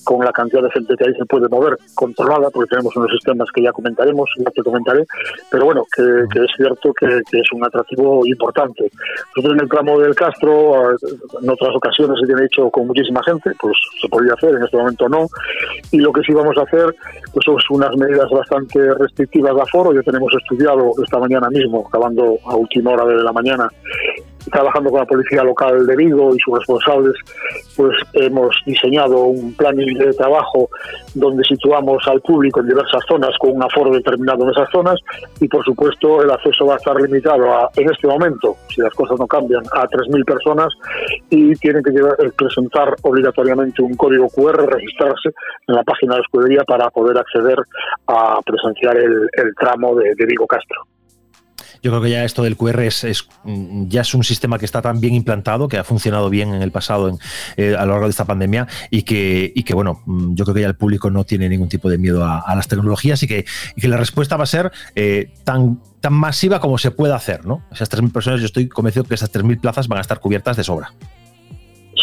con 0.03 0.23
la 0.25 0.33
cantidad 0.33 0.61
de 0.61 0.71
gente 0.71 0.95
que 0.97 1.05
ahí 1.05 1.13
se 1.15 1.25
puede 1.25 1.47
mover 1.47 1.77
controlada, 1.95 2.49
porque 2.49 2.71
tenemos 2.71 2.93
unos 2.97 3.09
sistemas 3.09 3.47
que 3.55 3.63
ya 3.63 3.71
comentaremos, 3.71 4.29
ya 4.37 4.51
te 4.51 4.61
comentaré, 4.63 5.05
pero 5.49 5.63
bueno, 5.63 5.85
que, 5.95 6.03
es 6.03 6.51
cierto 6.57 6.93
que, 6.93 7.07
es 7.31 7.51
un 7.53 7.65
atractivo 7.65 8.25
importante. 8.25 8.91
Nosotros 9.35 9.57
en 9.57 9.63
el 9.63 9.69
tramo 9.69 9.97
del 9.99 10.13
Castro, 10.13 10.91
en 10.91 11.49
otras 11.49 11.73
ocasiones 11.73 12.19
se 12.19 12.27
tiene 12.27 12.45
hecho 12.45 12.69
con 12.69 12.87
muchísima 12.87 13.23
gente, 13.23 13.51
pues 13.61 13.77
se 14.01 14.09
podía 14.09 14.33
hacer 14.33 14.50
en 14.57 14.63
este 14.63 14.77
momento 14.77 15.09
no. 15.09 15.27
Y 15.91 15.97
lo 15.97 16.11
que 16.11 16.21
sí 16.21 16.33
vamos 16.33 16.57
a 16.57 16.61
hacer 16.61 16.95
pues 17.33 17.45
son 17.45 17.57
unas 17.69 17.95
medidas 17.95 18.29
bastante 18.29 18.93
restrictivas 18.95 19.55
de 19.55 19.61
aforo. 19.61 19.93
Ya 19.93 20.01
tenemos 20.01 20.31
estudiado 20.33 20.91
esta 21.03 21.19
mañana 21.19 21.49
mismo, 21.49 21.85
acabando 21.87 22.37
a 22.45 22.55
última 22.55 22.91
hora 22.91 23.05
de 23.05 23.23
la 23.23 23.31
mañana, 23.31 23.69
trabajando 24.49 24.89
con 24.89 24.99
la 24.99 25.05
policía 25.05 25.43
local 25.43 25.85
de 25.85 25.95
Vigo 25.95 26.35
y 26.35 26.39
sus 26.39 26.57
responsables, 26.57 27.13
pues 27.75 27.97
hemos 28.13 28.55
diseñado 28.65 29.25
un 29.25 29.53
plan 29.53 29.75
de 29.75 30.13
trabajo 30.13 30.69
donde 31.13 31.43
situamos 31.43 32.01
al 32.07 32.21
público 32.21 32.61
en 32.61 32.67
diversas 32.67 33.03
zonas 33.07 33.31
con 33.39 33.51
un 33.51 33.63
aforo 33.63 33.91
determinado 33.91 34.43
en 34.43 34.51
esas 34.51 34.69
zonas 34.71 34.99
y 35.39 35.47
por 35.47 35.63
supuesto 35.63 36.21
el 36.21 36.31
acceso 36.31 36.65
va 36.65 36.75
a 36.75 36.77
estar 36.77 36.95
limitado 36.99 37.51
a, 37.51 37.69
en 37.75 37.91
este 37.91 38.07
momento, 38.07 38.55
si 38.69 38.81
las 38.81 38.93
cosas 38.93 39.19
no 39.19 39.27
cambian, 39.27 39.63
a 39.73 39.87
3.000 39.87 40.25
personas 40.25 40.69
y 41.29 41.53
tienen 41.55 41.83
que 41.83 41.91
llevar, 41.91 42.15
presentar 42.37 42.95
obligatoriamente 43.03 43.81
un 43.81 43.95
código 43.95 44.27
QR, 44.29 44.65
registrarse 44.65 45.29
en 45.67 45.75
la 45.75 45.83
página 45.83 46.13
de 46.13 46.19
la 46.19 46.23
escudería 46.23 46.63
para 46.63 46.89
poder 46.89 47.17
acceder 47.17 47.59
a 48.07 48.39
presenciar 48.45 48.97
el, 48.97 49.29
tramo 49.59 49.95
de 49.95 50.25
Vigo 50.25 50.47
Castro. 50.47 50.85
Yo 51.83 51.91
creo 51.91 52.01
que 52.01 52.11
ya 52.11 52.23
esto 52.23 52.43
del 52.43 52.57
QR 52.57 52.81
es, 52.81 53.27
mm, 53.43 53.87
ya 53.87 54.01
es 54.01 54.13
un 54.13 54.23
sistema 54.23 54.59
que 54.59 54.65
está 54.65 54.81
tan 54.81 54.99
bien 54.99 55.15
implantado, 55.15 55.67
que 55.67 55.77
ha 55.77 55.83
funcionado 55.83 56.29
bien 56.29 56.53
en 56.53 56.61
el 56.61 56.71
pasado 56.71 57.17
eh, 57.57 57.75
a 57.77 57.85
lo 57.85 57.93
largo 57.93 58.05
de 58.05 58.11
esta 58.11 58.25
pandemia 58.25 58.67
y 58.89 59.03
que, 59.03 59.73
bueno, 59.73 60.01
mm, 60.05 60.35
yo 60.35 60.45
creo 60.45 60.55
que 60.55 60.61
ya 60.61 60.67
el 60.67 60.75
público 60.75 61.09
no 61.09 61.23
tiene 61.23 61.49
ningún 61.49 61.69
tipo 61.69 61.89
de 61.89 61.97
miedo 61.97 62.23
a, 62.23 62.53
las 62.55 62.67
tecnologías 62.67 63.23
y 63.23 63.27
que, 63.27 63.45
y 63.75 63.81
que, 63.81 63.87
la 63.87 63.97
respuesta 63.97 64.37
va 64.37 64.43
a 64.43 64.47
ser 64.47 64.71
eh, 64.95 65.33
tan, 65.43 65.79
tan 65.99 66.13
masiva 66.13 66.59
como 66.59 66.77
se 66.77 66.91
pueda 66.91 67.15
hacer, 67.15 67.45
¿no? 67.45 67.63
Esas 67.71 67.89
3.000 67.89 68.11
personas, 68.11 68.39
yo 68.39 68.45
estoy 68.45 68.67
convencido 68.67 69.05
que 69.05 69.15
esas 69.15 69.31
3.000 69.31 69.59
plazas 69.59 69.87
van 69.87 69.97
a 69.97 70.01
estar 70.01 70.19
cubiertas 70.19 70.57
de 70.57 70.63
sobra. 70.63 70.93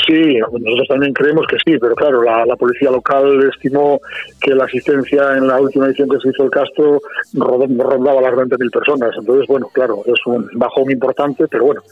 Sí, 0.09 0.39
nosotros 0.39 0.89
también 0.89 1.13
creemos 1.13 1.47
que 1.49 1.59
sí, 1.59 1.79
pero 1.79 1.95
claro, 1.95 2.23
la, 2.23 2.57
policía 2.57 2.91
local 2.91 3.47
estimó 3.53 4.01
que 4.41 4.55
la 4.55 4.65
asistencia 4.65 5.37
en 5.37 5.47
la 5.47 5.61
última 5.61 5.85
edición 5.85 6.09
que 6.09 6.19
se 6.21 6.31
hizo 6.31 6.45
el 6.45 6.51
Castro 6.51 6.99
rondaba 7.35 8.23
las 8.23 8.33
20.000 8.33 8.71
personas. 8.71 9.11
Entonces, 9.19 9.47
bueno, 9.47 9.69
claro, 9.71 10.01
es 10.07 10.19
un 10.25 10.49
bajón 10.55 10.91
importante, 10.91 11.47
pero 11.49 11.67
bueno, 11.67 11.83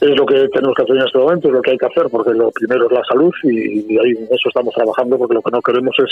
es 0.00 0.18
lo 0.18 0.26
que 0.26 0.48
tenemos 0.48 0.74
que 0.74 0.82
hacer 0.82 0.96
en 0.96 1.02
este 1.02 1.18
momento, 1.18 1.48
es 1.48 1.54
lo 1.54 1.62
que 1.62 1.70
hay 1.70 1.78
que 1.78 1.86
hacer, 1.86 2.06
porque 2.10 2.30
lo 2.34 2.50
primero 2.50 2.86
es 2.86 2.92
la 2.92 3.04
salud 3.04 3.32
y, 3.44 3.98
ahí 3.98 4.10
en 4.10 4.24
eso 4.24 4.48
estamos 4.48 4.74
trabajando, 4.74 5.16
porque 5.16 5.34
lo 5.34 5.42
que 5.42 5.50
no 5.50 5.62
queremos 5.62 5.94
es 5.98 6.10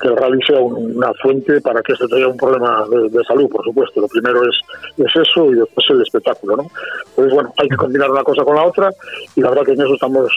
que 0.00 0.08
el 0.08 0.16
rally 0.16 0.40
sea 0.46 0.60
una 0.60 1.12
fuente 1.14 1.60
para 1.60 1.82
que 1.82 1.96
se 1.96 2.06
tenga 2.06 2.28
un 2.28 2.36
problema 2.36 2.84
de, 2.88 3.24
salud, 3.24 3.48
por 3.50 3.64
supuesto. 3.64 4.00
Lo 4.00 4.08
primero 4.08 4.40
es, 4.42 4.56
es 4.98 5.28
eso 5.28 5.50
y 5.50 5.56
después 5.56 5.86
el 5.90 6.02
espectáculo, 6.02 6.56
¿no? 6.58 6.66
Entonces, 7.08 7.34
bueno, 7.34 7.52
hay 7.58 7.68
que 7.68 7.76
combinar 7.76 8.10
una 8.10 8.22
cosa 8.22 8.44
con 8.44 8.54
la 8.54 8.64
otra 8.64 8.90
y 9.34 9.40
la 9.40 9.50
verdad 9.50 9.64
que 9.64 9.72
en 9.72 9.80
eso 9.80 9.94
estamos 9.94 10.30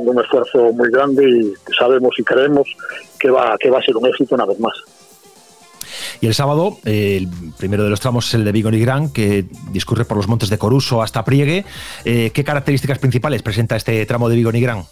un 0.00 0.20
esfuerzo 0.20 0.72
muy 0.72 0.90
grande 0.90 1.28
y 1.28 1.54
sabemos 1.78 2.14
y 2.18 2.22
creemos 2.22 2.68
que 3.18 3.30
va, 3.30 3.56
que 3.58 3.70
va 3.70 3.78
a 3.78 3.82
ser 3.82 3.96
un 3.96 4.06
éxito 4.06 4.34
una 4.34 4.46
vez 4.46 4.58
más. 4.60 4.74
Y 6.20 6.26
el 6.26 6.34
sábado, 6.34 6.78
el 6.84 7.28
primero 7.58 7.84
de 7.84 7.90
los 7.90 8.00
tramos 8.00 8.28
es 8.28 8.34
el 8.34 8.44
de 8.44 8.52
Vigo 8.52 8.70
Gran, 8.72 9.12
que 9.12 9.44
discurre 9.70 10.04
por 10.04 10.16
los 10.16 10.28
montes 10.28 10.48
de 10.48 10.58
Coruso 10.58 11.02
hasta 11.02 11.24
Priegue. 11.24 11.64
Eh, 12.04 12.30
¿Qué 12.32 12.44
características 12.44 12.98
principales 12.98 13.42
presenta 13.42 13.76
este 13.76 14.04
tramo 14.06 14.28
de 14.28 14.36
Vigo 14.36 14.50
Gran? 14.52 14.84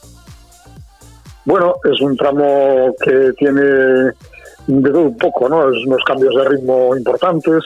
Bueno, 1.45 1.75
es 1.85 2.01
un 2.01 2.17
tramo 2.17 2.95
que 3.03 3.33
tiene 3.37 4.13
de 4.67 4.91
todo 4.91 5.03
un 5.03 5.19
poco, 5.19 5.49
¿no? 5.49 5.71
Es 5.71 5.87
unos 5.87 6.03
cambios 6.05 6.35
de 6.35 6.49
ritmo 6.49 6.97
importantes. 6.97 7.65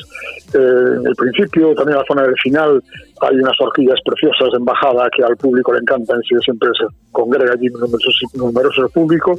Eh, 0.53 0.59
en 0.99 1.07
el 1.07 1.15
principio, 1.15 1.75
también 1.75 1.99
la 1.99 2.05
zona 2.07 2.23
del 2.23 2.35
final, 2.43 2.83
hay 3.21 3.37
unas 3.37 3.61
horquillas 3.61 3.99
preciosas 4.05 4.49
en 4.57 4.65
bajada 4.65 5.09
que 5.15 5.23
al 5.23 5.37
público 5.37 5.73
le 5.73 5.81
encantan, 5.81 6.21
siempre 6.23 6.71
se 6.79 6.87
congrega 7.13 7.53
allí 7.53 7.69
numeroso, 7.69 8.11
numeroso 8.35 8.89
público, 8.91 9.39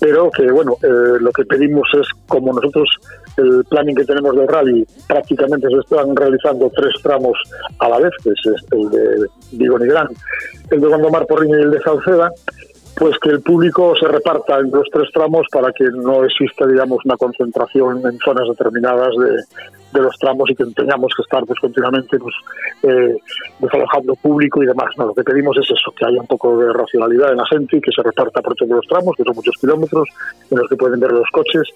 pero 0.00 0.30
que, 0.30 0.50
bueno, 0.50 0.76
eh, 0.82 1.18
lo 1.20 1.30
que 1.32 1.44
pedimos 1.44 1.88
es, 2.00 2.06
como 2.26 2.52
nosotros, 2.52 2.88
el 3.36 3.64
planning 3.68 3.96
que 3.96 4.04
tenemos 4.04 4.36
del 4.36 4.48
rally, 4.48 4.86
prácticamente 5.06 5.68
se 5.68 5.78
están 5.78 6.14
realizando 6.14 6.70
tres 6.74 6.94
tramos 7.02 7.36
a 7.78 7.88
la 7.88 7.98
vez, 7.98 8.12
que 8.22 8.30
es 8.30 8.54
el 8.72 8.90
de 8.90 9.26
Vigo 9.52 9.78
Nigrán, 9.78 10.08
el 10.70 10.80
de 10.80 10.86
Gondomar 10.86 11.26
Porriño 11.26 11.58
y 11.58 11.62
el 11.62 11.70
de 11.70 11.80
Salceda, 11.80 12.30
pues 12.98 13.16
que 13.20 13.30
el 13.30 13.40
público 13.40 13.94
se 13.96 14.08
reparta 14.08 14.58
en 14.58 14.70
los 14.70 14.88
tres 14.92 15.08
tramos 15.12 15.46
para 15.52 15.72
que 15.72 15.84
no 15.84 16.24
exista, 16.24 16.66
digamos, 16.66 16.98
una 17.04 17.16
concentración 17.16 18.04
en 18.04 18.18
zonas 18.18 18.48
determinadas 18.48 19.14
de, 19.16 19.36
de 19.92 20.00
los 20.00 20.16
tramos 20.18 20.50
y 20.50 20.54
que 20.54 20.64
tengamos 20.76 21.12
que 21.16 21.22
estar 21.22 21.44
pues 21.46 21.58
continuamente 21.60 22.18
pues, 22.18 22.34
eh, 22.82 23.16
desalojando 23.58 24.14
público 24.16 24.62
y 24.62 24.66
demás. 24.66 24.90
No, 24.96 25.06
lo 25.06 25.14
que 25.14 25.24
pedimos 25.24 25.56
es 25.58 25.70
eso, 25.70 25.92
que 25.96 26.04
haya 26.04 26.20
un 26.20 26.26
poco 26.26 26.58
de 26.58 26.72
racionalidad 26.72 27.32
en 27.32 27.38
la 27.38 27.46
gente 27.46 27.76
y 27.76 27.80
que 27.80 27.92
se 27.92 28.02
reparta 28.02 28.42
por 28.42 28.54
todos 28.54 28.70
los 28.70 28.86
tramos, 28.86 29.14
que 29.16 29.24
son 29.24 29.34
muchos 29.34 29.56
kilómetros 29.60 30.08
en 30.50 30.58
los 30.58 30.68
que 30.68 30.76
pueden 30.76 31.00
ver 31.00 31.12
los 31.12 31.28
coches 31.32 31.68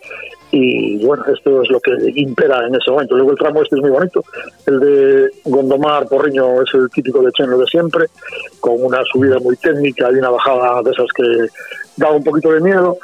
y 0.50 1.04
bueno, 1.04 1.24
esto 1.34 1.62
es 1.62 1.70
lo 1.70 1.80
que 1.80 1.92
impera 2.14 2.66
en 2.66 2.74
ese 2.74 2.90
momento. 2.90 3.16
Luego 3.16 3.32
el 3.32 3.38
tramo 3.38 3.62
este 3.62 3.76
es 3.76 3.82
muy 3.82 3.90
bonito, 3.90 4.22
el 4.66 4.80
de 4.80 5.30
Gondomar, 5.44 6.06
Porriño 6.08 6.62
es 6.62 6.74
el 6.74 6.90
típico 6.90 7.22
de 7.22 7.32
Cheno 7.32 7.56
de 7.56 7.66
siempre, 7.66 8.06
con 8.60 8.84
una 8.84 9.02
subida 9.10 9.38
muy 9.38 9.56
técnica 9.56 10.10
y 10.12 10.16
una 10.16 10.30
bajada 10.30 10.82
de 10.82 10.90
esas 10.90 11.10
que 11.12 11.46
da 11.96 12.10
un 12.10 12.24
poquito 12.24 12.52
de 12.52 12.60
miedo 12.60 12.96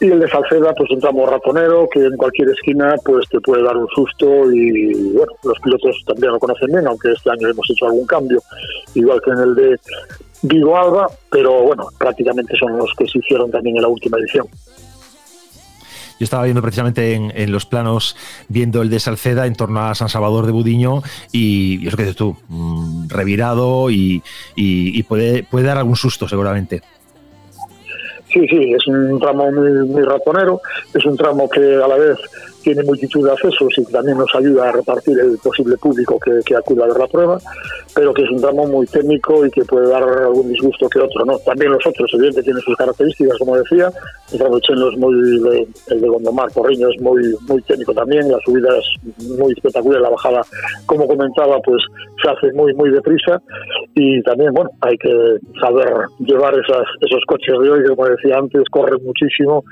y 0.00 0.06
el 0.06 0.20
de 0.20 0.28
Salceda, 0.28 0.74
pues 0.74 0.90
un 0.90 1.00
tramo 1.00 1.26
ratonero 1.26 1.88
que 1.92 2.04
en 2.04 2.16
cualquier 2.16 2.50
esquina 2.50 2.94
pues 3.04 3.28
te 3.28 3.40
puede 3.40 3.62
dar 3.62 3.76
un 3.76 3.88
susto 3.88 4.50
y 4.52 5.12
bueno, 5.12 5.32
los 5.42 5.58
pilotos 5.60 6.02
también 6.06 6.32
lo 6.32 6.38
conocen 6.38 6.68
bien, 6.68 6.86
aunque 6.86 7.12
este 7.12 7.30
año 7.30 7.48
hemos 7.48 7.68
hecho 7.70 7.86
algún 7.86 8.06
cambio, 8.06 8.40
igual 8.94 9.20
que 9.24 9.30
en 9.30 9.38
el 9.38 9.54
de 9.54 9.80
Vigo 10.42 10.76
Alba, 10.76 11.08
pero 11.30 11.62
bueno, 11.62 11.88
prácticamente 11.98 12.56
son 12.56 12.78
los 12.78 12.92
que 12.96 13.06
se 13.08 13.18
hicieron 13.18 13.50
también 13.50 13.76
en 13.76 13.82
la 13.82 13.88
última 13.88 14.18
edición. 14.18 14.46
Yo 16.18 16.24
estaba 16.24 16.44
viendo 16.44 16.62
precisamente 16.62 17.14
en, 17.14 17.52
los 17.52 17.64
planos, 17.64 18.16
viendo 18.48 18.82
el 18.82 18.90
de 18.90 18.98
Salceda 18.98 19.46
en 19.46 19.54
torno 19.54 19.82
a 19.82 19.94
San 19.94 20.08
Salvador 20.08 20.46
de 20.46 20.52
Budiño 20.52 21.02
y, 21.30 21.86
eso 21.86 21.96
que 21.96 22.02
dices 22.02 22.16
tú, 22.16 22.36
mm, 22.48 23.08
revirado 23.08 23.88
y, 23.88 24.22
puede, 25.06 25.44
puede 25.44 25.66
dar 25.66 25.78
algún 25.78 25.94
susto 25.94 26.28
seguramente. 26.28 26.82
Sí, 28.38 28.46
sí, 28.46 28.72
es 28.72 28.86
un 28.86 29.18
tramo 29.18 29.50
muy, 29.50 29.68
muy 29.88 30.02
ratonero, 30.02 30.60
es 30.94 31.04
un 31.04 31.16
tramo 31.16 31.48
que 31.48 31.58
a 31.58 31.88
la 31.88 31.96
vez 31.96 32.16
tiene 32.62 32.84
multitud 32.84 33.24
de 33.24 33.32
accesos 33.32 33.72
y 33.78 33.84
también 33.90 34.18
nos 34.18 34.32
ayuda 34.34 34.68
a 34.68 34.72
repartir 34.72 35.18
el 35.18 35.38
posible 35.38 35.76
público 35.78 36.20
que, 36.20 36.40
que 36.44 36.54
acuda 36.54 36.84
a 36.84 36.88
ver 36.88 36.98
la 36.98 37.06
prueba, 37.06 37.38
pero 37.94 38.12
que 38.12 38.22
es 38.22 38.30
un 38.30 38.40
tramo 38.40 38.66
muy 38.66 38.86
técnico 38.86 39.44
y 39.44 39.50
que 39.50 39.64
puede 39.64 39.88
dar 39.88 40.02
algún 40.02 40.52
disgusto 40.52 40.88
que 40.88 41.00
otro. 41.00 41.24
¿no? 41.24 41.38
También 41.38 41.72
los 41.72 41.84
otros, 41.86 42.10
evidentemente, 42.12 42.42
tienen 42.42 42.62
sus 42.62 42.76
características, 42.76 43.38
como 43.38 43.56
decía. 43.56 43.90
El 44.32 44.38
tramo 44.38 44.60
Cheno 44.60 44.90
es 44.90 44.98
muy, 44.98 45.14
el 45.88 46.00
de 46.00 46.08
Gondomar, 46.08 46.52
Porriño 46.52 46.88
es 46.90 47.00
muy, 47.00 47.34
muy 47.48 47.62
técnico 47.62 47.94
también, 47.94 48.30
la 48.30 48.38
subida 48.44 48.68
es 48.76 49.28
muy 49.38 49.52
espectacular, 49.52 50.02
la 50.02 50.10
bajada, 50.10 50.42
como 50.84 51.08
comentaba, 51.08 51.58
pues 51.60 51.82
se 52.22 52.28
hace 52.28 52.52
muy, 52.52 52.74
muy 52.74 52.90
deprisa 52.90 53.40
y 53.94 54.20
también, 54.22 54.52
bueno, 54.52 54.70
hay 54.82 54.98
que 54.98 55.38
saber 55.60 55.88
llevar 56.18 56.52
esas, 56.52 56.84
esos 57.00 57.24
coches 57.26 57.58
de 57.62 57.70
hoy, 57.70 57.84
como 57.88 58.06
decía 58.06 58.27
antes, 58.32 58.62
corren 58.70 59.04
muchísimo 59.04 59.64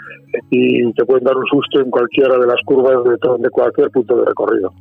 y 0.51 0.93
te 0.93 1.05
pueden 1.05 1.25
dar 1.25 1.37
un 1.37 1.47
susto 1.47 1.81
en 1.81 1.91
cualquiera 1.91 2.39
de 2.39 2.47
las 2.47 2.61
curvas 2.65 3.05
de, 3.05 3.43
de 3.43 3.51
cualquier 3.51 3.91
punto 3.91 4.17
de 4.17 4.25
recorrido. 4.27 4.73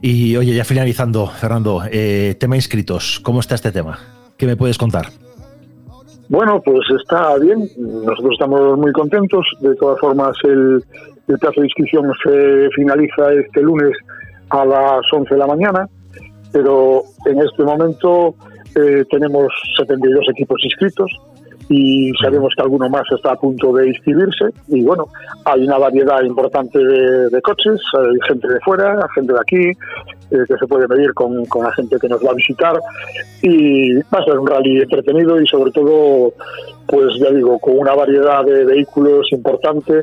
Y 0.00 0.36
oye, 0.36 0.54
ya 0.54 0.64
finalizando, 0.64 1.26
Fernando, 1.26 1.82
eh, 1.90 2.36
tema 2.38 2.56
inscritos, 2.56 3.20
¿cómo 3.20 3.40
está 3.40 3.54
este 3.56 3.72
tema? 3.72 3.98
¿Qué 4.36 4.46
me 4.46 4.56
puedes 4.56 4.78
contar? 4.78 5.06
Bueno, 6.28 6.60
pues 6.62 6.80
está 7.00 7.36
bien, 7.38 7.68
nosotros 7.78 8.32
estamos 8.32 8.78
muy 8.78 8.92
contentos, 8.92 9.46
de 9.60 9.74
todas 9.76 9.98
formas 9.98 10.36
el, 10.44 10.84
el 11.26 11.38
plazo 11.38 11.60
de 11.60 11.66
inscripción 11.66 12.12
se 12.22 12.68
finaliza 12.76 13.32
este 13.32 13.62
lunes 13.62 13.92
a 14.50 14.64
las 14.64 15.00
11 15.10 15.34
de 15.34 15.38
la 15.38 15.46
mañana, 15.46 15.88
pero 16.52 17.02
en 17.26 17.38
este 17.40 17.62
momento 17.62 18.34
eh, 18.76 19.04
tenemos 19.10 19.52
72 19.78 20.26
equipos 20.30 20.60
inscritos, 20.62 21.10
y 21.68 22.12
sabemos 22.22 22.52
que 22.56 22.62
alguno 22.62 22.88
más 22.88 23.02
está 23.14 23.32
a 23.32 23.36
punto 23.36 23.72
de 23.74 23.88
inscribirse 23.88 24.46
y 24.68 24.82
bueno, 24.82 25.06
hay 25.44 25.64
una 25.64 25.78
variedad 25.78 26.22
importante 26.22 26.78
de, 26.78 27.42
coches, 27.42 27.80
hay 27.94 28.18
gente 28.26 28.48
de 28.48 28.60
fuera, 28.60 29.06
gente 29.14 29.32
de 29.32 29.40
aquí, 29.40 29.68
eh, 30.30 30.44
que 30.46 30.56
se 30.58 30.66
puede 30.66 30.88
medir 30.88 31.12
con, 31.14 31.44
con, 31.46 31.64
la 31.64 31.72
gente 31.72 31.98
que 31.98 32.08
nos 32.08 32.24
va 32.24 32.30
a 32.30 32.34
visitar 32.34 32.78
y 33.42 33.94
va 33.94 34.18
a 34.18 34.24
ser 34.24 34.38
un 34.38 34.46
rally 34.46 34.80
entretenido 34.80 35.40
y 35.40 35.46
sobre 35.46 35.70
todo, 35.70 36.32
pues 36.86 37.14
ya 37.20 37.30
digo, 37.30 37.58
con 37.58 37.78
una 37.78 37.94
variedad 37.94 38.44
de 38.44 38.64
vehículos 38.64 39.30
importante 39.32 40.02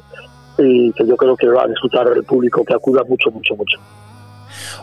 y 0.57 0.91
que 0.93 1.05
yo 1.05 1.17
creo 1.17 1.35
que 1.35 1.47
va 1.47 1.63
a 1.63 1.67
disfrutar 1.67 2.07
el 2.15 2.23
público 2.23 2.63
que 2.63 2.73
acuda 2.73 3.03
mucho, 3.07 3.31
mucho, 3.31 3.55
mucho. 3.55 3.79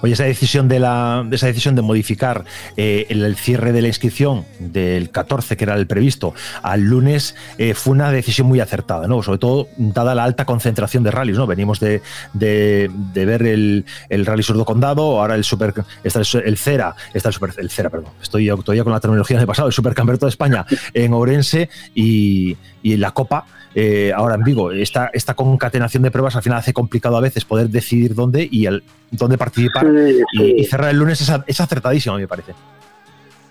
Oye, 0.02 0.14
esa 0.14 0.24
decisión 0.24 0.68
de, 0.68 0.78
la, 0.78 1.26
esa 1.30 1.46
decisión 1.46 1.74
de 1.74 1.82
modificar 1.82 2.44
eh, 2.76 3.06
el, 3.08 3.36
cierre 3.36 3.72
de 3.72 3.82
la 3.82 3.88
inscripción 3.88 4.44
del 4.58 5.10
14, 5.10 5.56
que 5.56 5.64
era 5.64 5.74
el 5.74 5.86
previsto, 5.86 6.34
al 6.62 6.82
lunes, 6.82 7.34
eh, 7.58 7.74
fue 7.74 7.92
una 7.92 8.10
decisión 8.10 8.46
muy 8.46 8.60
acertada, 8.60 9.06
¿no? 9.06 9.22
Sobre 9.22 9.38
todo 9.38 9.68
dada 9.76 10.14
la 10.14 10.24
alta 10.24 10.44
concentración 10.44 11.02
de 11.02 11.10
rallies, 11.10 11.38
¿no? 11.38 11.46
Venimos 11.46 11.80
de, 11.80 12.02
de, 12.32 12.90
ver 13.14 13.42
el, 13.42 13.84
el 14.08 14.26
Rally 14.26 14.42
Surdo 14.42 14.64
Condado, 14.64 15.20
ahora 15.20 15.34
el 15.34 15.44
Super, 15.44 15.74
está 16.04 16.20
el, 16.20 16.56
Cera, 16.56 16.94
está 17.14 17.28
el 17.28 17.34
Super, 17.34 17.50
el 17.58 17.70
Cera, 17.70 17.90
perdón, 17.90 18.12
estoy 18.20 18.48
todavía 18.48 18.84
con 18.84 18.92
la 18.92 19.00
terminología 19.00 19.38
del 19.38 19.46
pasado, 19.46 19.68
el 19.68 19.74
Supercampeonato 19.74 20.26
de 20.26 20.30
España 20.30 20.66
en 20.94 21.12
Orense 21.12 21.68
y, 21.94 22.56
y 22.82 22.96
la 22.96 23.12
Copa 23.12 23.46
eh, 23.74 24.12
ahora 24.14 24.34
en 24.34 24.42
Vigo. 24.42 24.70
Esta, 24.70 25.10
esta 25.12 25.34
concatenación 25.34 26.02
de 26.02 26.10
pruebas 26.10 26.36
al 26.36 26.42
final 26.42 26.58
hace 26.58 26.72
complicado 26.72 27.16
a 27.16 27.20
veces 27.20 27.44
poder 27.44 27.70
decidir 27.70 28.14
dónde 28.14 28.48
y 28.50 28.66
el, 28.66 28.82
dónde 29.12 29.38
participar 29.38 29.86
Y, 30.32 30.64
cerrar 30.64 30.90
el 30.90 30.98
lunes 30.98 31.20
es, 31.20 31.32
es 31.46 31.60
acertadísimo, 31.60 32.16
me 32.16 32.26
parece. 32.26 32.52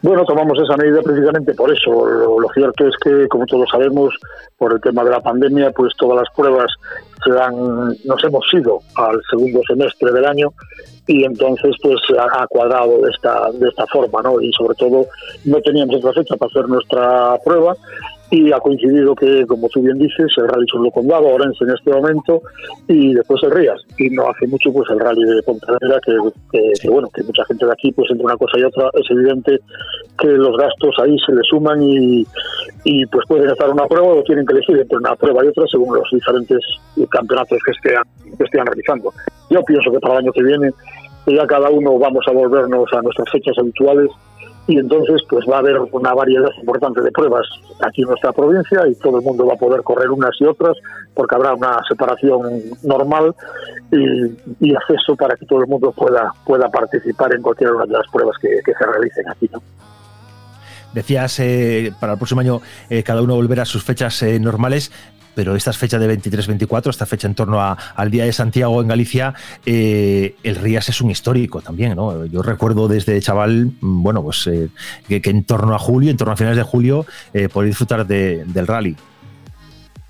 Bueno, 0.04 0.26
tomamos 0.26 0.58
esa 0.58 0.76
medida 0.78 1.00
precisamente 1.04 1.54
por 1.54 1.72
eso. 1.72 1.92
Lo, 2.40 2.48
cierto 2.56 2.88
es 2.88 2.96
que, 3.04 3.28
como 3.28 3.46
todos 3.46 3.70
sabemos, 3.70 4.16
por 4.58 4.74
el 4.74 4.82
tema 4.82 5.04
de 5.04 5.12
la 5.12 5.22
pandemia, 5.22 5.72
pues 5.72 5.94
todas 5.96 6.18
las 6.18 6.36
pruebas 6.36 6.72
se 7.24 7.32
dan, 7.32 7.56
nos 8.04 8.24
hemos 8.24 8.44
ido 8.52 8.80
al 8.96 9.22
segundo 9.30 9.62
semestre 9.68 10.12
del 10.12 10.26
año 10.26 10.52
y 11.06 11.24
entonces 11.24 11.76
pues 11.84 12.02
ha, 12.18 12.48
cuadrado 12.48 13.00
de 13.02 13.12
esta, 13.12 13.52
de 13.52 13.70
esta 13.70 13.86
forma, 13.88 14.24
¿no? 14.24 14.42
Y 14.42 14.52
sobre 14.54 14.74
todo 14.76 15.06
no 15.46 15.62
teníamos 15.62 15.98
otra 15.98 16.14
fecha 16.14 16.36
para 16.36 16.50
hacer 16.50 16.68
nuestra 16.68 17.38
prueba 17.46 17.76
y 18.32 18.50
ha 18.54 18.60
coincidido 18.60 19.14
que, 19.14 19.46
como 19.46 19.68
tú 19.68 19.82
bien 19.82 20.00
dices, 20.00 20.32
el 20.38 20.48
rally 20.48 20.66
lo 20.74 20.90
Condado, 20.92 21.28
Orense 21.28 21.66
en 21.66 21.72
este 21.72 21.92
momento, 21.92 22.42
y 22.88 23.14
después 23.14 23.44
el 23.44 23.52
Rías. 23.52 23.80
Y 23.98 24.10
no 24.10 24.30
hace 24.30 24.48
mucho 24.48 24.72
pues 24.72 24.90
el 24.90 25.00
rally 25.00 25.22
de 25.24 25.44
Pontevedra, 25.44 26.00
que, 26.06 26.90
bueno, 26.90 27.10
que 27.14 27.24
mucha 27.24 27.44
gente 27.46 27.66
de 27.66 27.74
aquí, 27.74 27.92
pues 27.92 28.10
entre 28.10 28.26
una 28.26 28.38
cosa 28.38 28.58
y 28.58 28.64
otra, 28.64 28.90
es 28.94 29.12
evidente 29.12 29.60
que 30.18 30.28
los 30.28 30.56
gastos 30.58 30.96
ahí 31.04 31.18
se 31.26 31.34
le 31.34 31.42
suman 31.44 31.84
y, 31.84 32.26
y 32.86 33.06
pues 33.08 33.26
pueden 33.28 33.50
estar 33.50 33.70
una 33.70 33.86
prueba 33.86 34.08
o 34.08 34.24
tienen 34.24 34.46
que 34.46 34.54
elegir 34.54 34.80
entre 34.80 34.98
una 34.98 35.14
prueba 35.16 35.44
y 35.44 35.50
otra 35.50 35.66
según 35.68 35.94
los 35.94 36.10
diferentes 36.10 36.60
campeonatos 37.10 37.60
que 37.66 37.72
estén, 37.72 38.02
que 38.38 38.44
estén 38.46 38.66
realizando. 38.66 39.12
Yo 39.50 39.62
pienso 39.64 39.92
que 39.92 40.00
para 40.00 40.16
el 40.16 40.20
año 40.22 40.32
que 40.32 40.44
viene 40.44 40.72
ya 41.28 41.46
cada 41.46 41.70
uno 41.70 42.00
vamos 42.00 42.26
a 42.28 42.32
volvernos 42.32 42.92
a 42.94 43.02
nuestras 43.02 43.30
fechas 43.30 43.58
habituales 43.58 44.10
y 44.68 44.78
entonces 44.78 45.22
pues 45.30 45.46
va 45.50 45.58
a 45.58 45.60
haber 45.60 45.80
una 45.92 46.14
variedad 46.14 46.50
importante 46.60 47.02
de 47.02 47.12
pruebas 47.12 47.48
aquí 47.82 48.04
en 48.04 48.10
nuestra 48.10 48.32
provincia 48.32 48.88
y 48.88 48.96
todo 48.96 49.18
el 49.18 49.24
mundo 49.24 49.46
va 49.46 49.54
a 49.54 49.58
poder 49.58 49.82
correr 49.82 50.10
unas 50.10 50.32
y 50.40 50.46
otras 50.46 50.78
porque 51.14 51.36
habrá 51.36 51.54
una 51.54 51.80
separación 51.88 52.62
normal 52.84 53.36
y, 53.92 54.74
acceso 54.74 55.16
para 55.16 55.36
que 55.36 55.46
todo 55.46 55.62
el 55.62 55.68
mundo 55.68 55.92
pueda 55.92 56.32
pueda 56.46 56.70
participar 56.70 57.36
en 57.36 57.42
cualquiera 57.42 57.74
de 57.74 57.88
las 57.88 58.08
pruebas 58.12 58.38
que, 58.42 58.62
se 58.64 58.86
realicen 58.86 59.30
aquí. 59.30 59.50
¿no? 59.52 59.62
Decías, 60.94 61.40
eh, 61.40 61.94
para 62.00 62.14
el 62.14 62.18
próximo 62.18 62.42
año 62.42 62.62
eh, 62.90 63.04
cada 63.04 63.22
uno 63.22 63.36
volverá 63.36 63.64
a 63.64 63.66
sus 63.66 63.84
fechas 63.84 64.22
eh, 64.24 64.40
normales 64.40 64.92
pero 65.36 65.56
esta 65.56 65.74
fecha 65.74 66.00
de 66.00 66.18
23-24, 66.18 66.90
esta 66.90 67.06
fecha 67.06 67.28
en 67.28 67.36
torno 67.36 67.60
al 67.62 68.12
Día 68.12 68.26
de 68.26 68.34
Santiago 68.34 68.82
en 68.82 68.88
Galicia, 68.88 69.34
eh, 69.66 70.36
el 70.44 70.56
Rías 70.56 70.90
es 70.90 71.02
un 71.02 71.12
histórico 71.12 71.62
también, 71.62 71.96
¿no? 71.96 72.26
Yo 72.26 72.42
recuerdo 72.42 72.88
desde 72.88 73.20
chaval, 73.22 73.72
mm, 73.80 74.04
bueno, 74.04 74.24
pues 74.24 74.48
eh, 74.48 74.70
que, 75.08 75.22
en 75.30 75.44
torno 75.44 75.74
a 75.76 75.80
julio, 75.80 76.12
en 76.12 76.18
torno 76.18 76.34
a 76.34 76.38
finales 76.38 76.58
de 76.58 76.64
julio, 76.64 77.06
eh, 77.34 77.48
disfrutar 77.64 78.06
del 78.06 78.68
rally. 78.68 78.96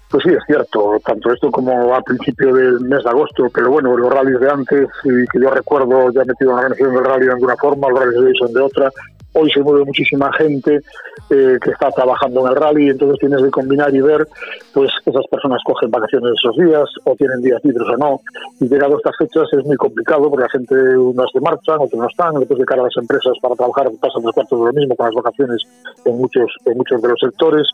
Pues 0.10 0.24
sí, 0.26 0.30
es 0.30 0.44
cierto, 0.46 1.00
tanto 1.06 1.32
esto 1.32 1.50
como 1.52 1.96
a 1.96 2.02
principio 2.02 2.54
del 2.54 2.82
mes 2.82 3.02
de 3.02 3.10
agosto, 3.10 3.48
pero 3.54 3.72
bueno, 3.72 3.96
los 3.96 4.12
rallies 4.12 4.42
de 4.42 4.50
antes, 4.50 4.90
y 5.06 5.26
que 5.32 5.40
yo 5.40 5.50
recuerdo 5.50 6.12
ya 6.12 6.26
metido 6.26 6.52
en 6.52 6.58
la 6.58 6.62
organización 6.64 6.96
del 6.96 7.06
rally 7.06 7.26
de 7.28 7.32
alguna 7.32 7.56
forma, 7.56 7.90
los 7.90 8.00
rallies 8.00 8.38
de 8.40 8.54
de 8.54 8.60
otra, 8.60 8.92
hoy 9.34 9.52
se 9.52 9.62
mueve 9.62 9.86
muchísima 9.86 10.32
gente 10.34 10.82
eh, 11.30 11.58
que 11.62 11.72
está 11.72 11.90
trabajando 11.92 12.42
en 12.42 12.48
el 12.48 12.56
rally, 12.56 12.90
entonces 12.90 13.20
tienes 13.20 13.42
que 13.42 13.50
combinar 13.50 13.94
y 13.96 14.02
ver, 14.02 14.28
pues 14.74 14.92
esas 15.06 15.26
personas 15.28 15.62
cogen 15.64 15.90
vacaciones 15.90 16.34
esos 16.38 16.56
días 16.58 16.90
o 17.06 17.16
tienen 17.16 17.42
días 17.42 17.64
libres 17.64 17.88
o 17.88 17.98
no. 17.98 18.22
Y 18.60 18.68
llegado 18.68 18.96
a 18.96 18.98
estas 18.98 19.16
fechas 19.18 19.48
es 19.54 19.66
muy 19.66 19.78
complicado 19.78 20.30
porque 20.30 20.44
la 20.44 20.50
gente 20.50 20.76
unos 20.98 21.32
se 21.32 21.40
marchan, 21.40 21.80
otros 21.80 22.00
no 22.02 22.08
están, 22.08 22.36
después 22.36 22.60
de 22.60 22.66
cara 22.66 22.82
a 22.82 22.86
las 22.86 22.98
empresas 22.98 23.34
para 23.42 23.56
trabajar 23.56 23.90
pasan 24.00 24.24
los 24.24 24.34
cuartos 24.34 24.60
de 24.60 24.66
lo 24.66 24.74
mismo 24.74 24.96
con 24.96 25.06
las 25.06 25.16
vacaciones 25.16 25.64
en 26.06 26.18
muchos, 26.18 26.52
en 26.66 26.78
muchos 26.78 27.02
de 27.02 27.08
los 27.08 27.20
sectores. 27.20 27.68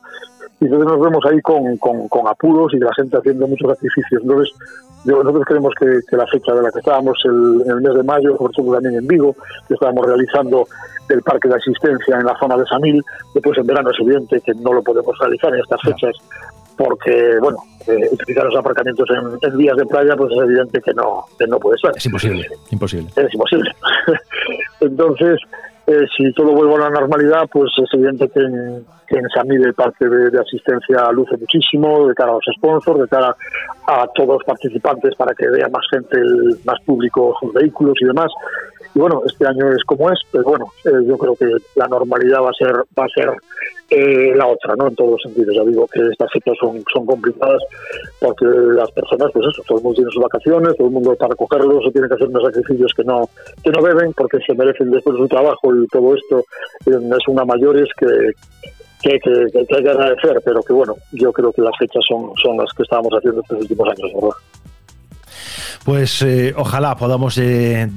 Y 0.60 0.66
entonces 0.66 0.88
nos 0.88 1.00
vemos 1.00 1.24
ahí 1.26 1.40
con, 1.42 1.78
con, 1.78 2.28
apuros 2.28 2.74
y 2.74 2.80
la 2.80 2.94
gente 2.96 3.18
haciendo 3.18 3.48
muchos 3.48 3.70
sacrificios. 3.70 4.22
Entonces, 4.24 4.56
nosotros 5.06 5.46
creemos 5.46 5.74
que, 5.80 6.16
la 6.16 6.26
fecha 6.28 6.54
de 6.54 6.64
la 6.64 6.72
que 6.72 6.80
estábamos 6.80 7.18
el, 7.26 7.62
en 7.66 7.72
el 7.72 7.82
mes 7.82 7.94
de 7.94 8.04
mayo, 8.04 8.38
sobre 8.38 8.54
todo 8.54 8.74
también 8.74 8.96
en 8.96 9.08
Vigo, 9.08 9.36
que 9.68 9.76
estábamos 9.76 10.06
realizando 10.08 10.68
el 11.10 11.22
parque 11.22 11.48
de 11.48 11.56
asistencia 11.56 12.18
en 12.18 12.26
la 12.26 12.38
zona 12.40 12.58
de 12.58 12.66
Samil, 12.66 13.04
después 13.34 13.58
en 13.58 13.68
verano 13.68 13.92
es 13.92 14.00
evidente 14.00 14.42
que 14.42 14.54
no 14.56 14.74
lo 14.74 14.82
podemos 14.82 15.16
realizar 15.20 15.54
en 15.54 15.62
estas 15.62 15.82
fechas 15.82 16.16
porque, 16.76 17.38
bueno, 17.42 17.58
eh, 17.88 18.08
utilizar 18.12 18.46
los 18.46 18.56
aparcamientos 18.56 19.08
en, 19.10 19.50
en, 19.50 19.58
días 19.58 19.76
de 19.76 19.86
playa, 19.86 20.16
pues 20.16 20.32
es 20.32 20.40
evidente 20.40 20.80
que 20.82 20.94
no, 20.94 21.26
que 21.38 21.48
no 21.48 21.60
puede 21.60 21.78
ser. 21.80 21.92
Es 21.96 22.06
imposible, 22.06 22.48
imposible. 22.72 23.10
Es 23.16 23.34
imposible. 23.34 23.72
Entonces, 24.80 25.40
eh, 25.88 26.06
si 26.18 26.34
todo 26.34 26.52
vuelve 26.52 26.76
a 26.76 26.90
la 26.90 27.00
normalidad, 27.00 27.48
pues 27.50 27.72
es 27.78 27.90
evidente 27.94 28.28
que 28.28 28.42
en, 28.42 28.86
que 29.08 29.18
en 29.18 29.30
Samil 29.34 29.66
el 29.66 29.74
parque 29.74 30.06
de, 30.06 30.38
asistencia 30.38 31.10
luce 31.14 31.38
muchísimo 31.38 32.10
de 32.10 32.14
cara 32.14 32.32
a 32.32 32.34
los 32.36 32.46
sponsors, 32.58 33.00
de 33.00 33.08
cara 33.08 33.34
a 33.88 34.06
todos 34.14 34.36
los 34.36 34.44
participantes 34.44 35.16
para 35.16 35.34
que 35.34 35.48
vea 35.48 35.70
más 35.70 35.86
gente, 35.90 36.18
más 36.66 36.78
público 36.86 37.34
sus 37.40 37.54
vehículos 37.54 37.96
y 38.02 38.06
demás. 38.06 38.28
Y 38.94 39.00
bueno, 39.00 39.22
este 39.26 39.46
año 39.46 39.72
es 39.72 39.84
como 39.84 40.10
es, 40.12 40.20
pero 40.32 40.44
bueno, 40.44 40.66
eh, 40.86 41.06
yo 41.06 41.18
creo 41.18 41.36
que 41.36 41.46
la 41.76 41.88
normalidad 41.88 42.42
va 42.42 42.50
a 42.50 42.54
ser 42.54 42.74
va 42.98 43.06
a 43.06 43.10
ser 43.10 43.32
eh, 43.90 44.34
la 44.36 44.48
otra, 44.48 44.76
¿no? 44.76 44.88
En 44.88 44.96
todos 44.96 45.12
los 45.12 45.22
sentidos. 45.22 45.56
Ya 45.56 45.64
digo 45.64 45.88
que 45.88 46.02
estas 46.12 46.32
fechas 46.32 46.56
son, 46.60 46.84
son 46.92 47.06
complicadas 47.06 47.62
porque 48.20 48.46
las 48.46 48.92
personas, 48.92 49.32
pues 49.34 49.48
eso, 49.48 49.64
todo 49.68 49.78
el 49.78 49.84
mundo 49.84 49.96
tiene 49.96 50.12
sus 50.12 50.24
vacaciones, 50.24 50.76
todo 50.76 50.88
el 50.88 50.94
mundo 50.94 51.16
para 51.16 51.30
recogerlos 51.30 51.86
o 51.86 51.92
tiene 51.92 52.08
que 52.08 52.16
hacer 52.16 52.28
unos 52.28 52.44
sacrificios 52.44 52.92
que 52.96 53.04
no 53.04 53.30
que 53.64 53.72
no 53.72 53.82
deben 53.82 54.14
porque 54.14 54.40
se 54.46 54.54
merecen 54.54 54.92
después 54.92 55.16
de 55.16 55.22
su 55.22 55.28
trabajo 55.28 55.76
y 55.76 55.88
todo 55.88 56.16
esto 56.16 56.40
eh, 56.86 57.16
es 57.18 57.28
una 57.28 57.46
mayores 57.46 57.88
que, 57.98 58.34
que, 59.02 59.12
hay 59.14 59.84
que 59.84 59.90
agradecer, 59.90 60.42
pero 60.44 60.62
que 60.62 60.74
bueno, 60.74 60.96
yo 61.12 61.32
creo 61.32 61.52
que 61.52 61.62
las 61.62 61.78
fechas 61.78 62.04
son, 62.08 62.32
son 62.44 62.58
las 62.58 62.72
que 62.74 62.84
estábamos 62.84 63.14
haciendo 63.14 63.42
estos 63.42 63.62
últimos 63.62 63.88
años, 63.88 64.12
¿verdad? 64.14 64.38
Pues 65.84 66.22
eh, 66.22 66.54
ojalá 66.56 66.96
podamos 66.98 67.38
eh, 67.38 67.90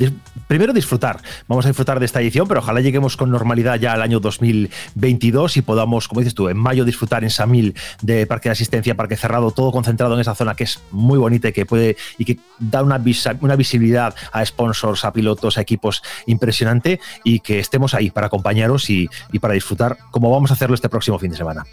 primero 0.47 0.73
disfrutar. 0.73 1.21
Vamos 1.49 1.65
a 1.65 1.69
disfrutar 1.69 2.01
de 2.01 2.07
esta 2.07 2.21
edición, 2.21 2.49
pero 2.49 2.61
ojalá 2.61 2.81
lleguemos 2.81 3.17
con 3.17 3.31
normalidad 3.31 3.79
ya 3.79 3.93
al 3.93 4.03
año 4.03 4.21
2022 4.21 5.57
y 5.57 5.63
podamos, 5.63 6.09
como 6.09 6.21
dices 6.21 6.35
tú, 6.35 6.49
en 6.49 6.57
mayo 6.57 6.85
disfrutar 6.85 7.25
en 7.25 7.31
Samil 7.31 7.75
de 8.03 8.27
parque 8.27 8.49
de 8.49 8.53
asistencia, 8.53 8.97
parque 8.97 9.17
cerrado, 9.17 9.51
todo 9.51 9.73
concentrado 9.73 10.15
en 10.15 10.21
esa 10.21 10.35
zona 10.35 10.55
que 10.55 10.65
es 10.65 10.81
muy 10.91 11.19
bonita 11.19 11.49
y 11.49 11.53
que 11.53 11.67
puede 11.67 11.97
y 12.19 12.25
que 12.25 12.39
da 12.59 12.83
una, 12.83 12.99
visibilidad 12.99 14.15
a 14.33 14.45
sponsors, 14.45 15.05
a 15.05 15.13
pilotos, 15.13 15.59
a 15.59 15.61
equipos 15.61 16.03
impresionante 16.27 17.01
y 17.25 17.41
que 17.41 17.59
estemos 17.59 17.95
ahí 17.95 18.11
para 18.11 18.27
acompañaros 18.27 18.91
y, 18.91 19.09
y 19.33 19.39
para 19.39 19.55
disfrutar 19.55 19.99
como 20.11 20.31
vamos 20.31 20.51
a 20.51 20.55
hacerlo 20.55 20.75
este 20.75 20.89
próximo 20.89 21.19
fin 21.19 21.31
de 21.31 21.37
semana. 21.37 21.65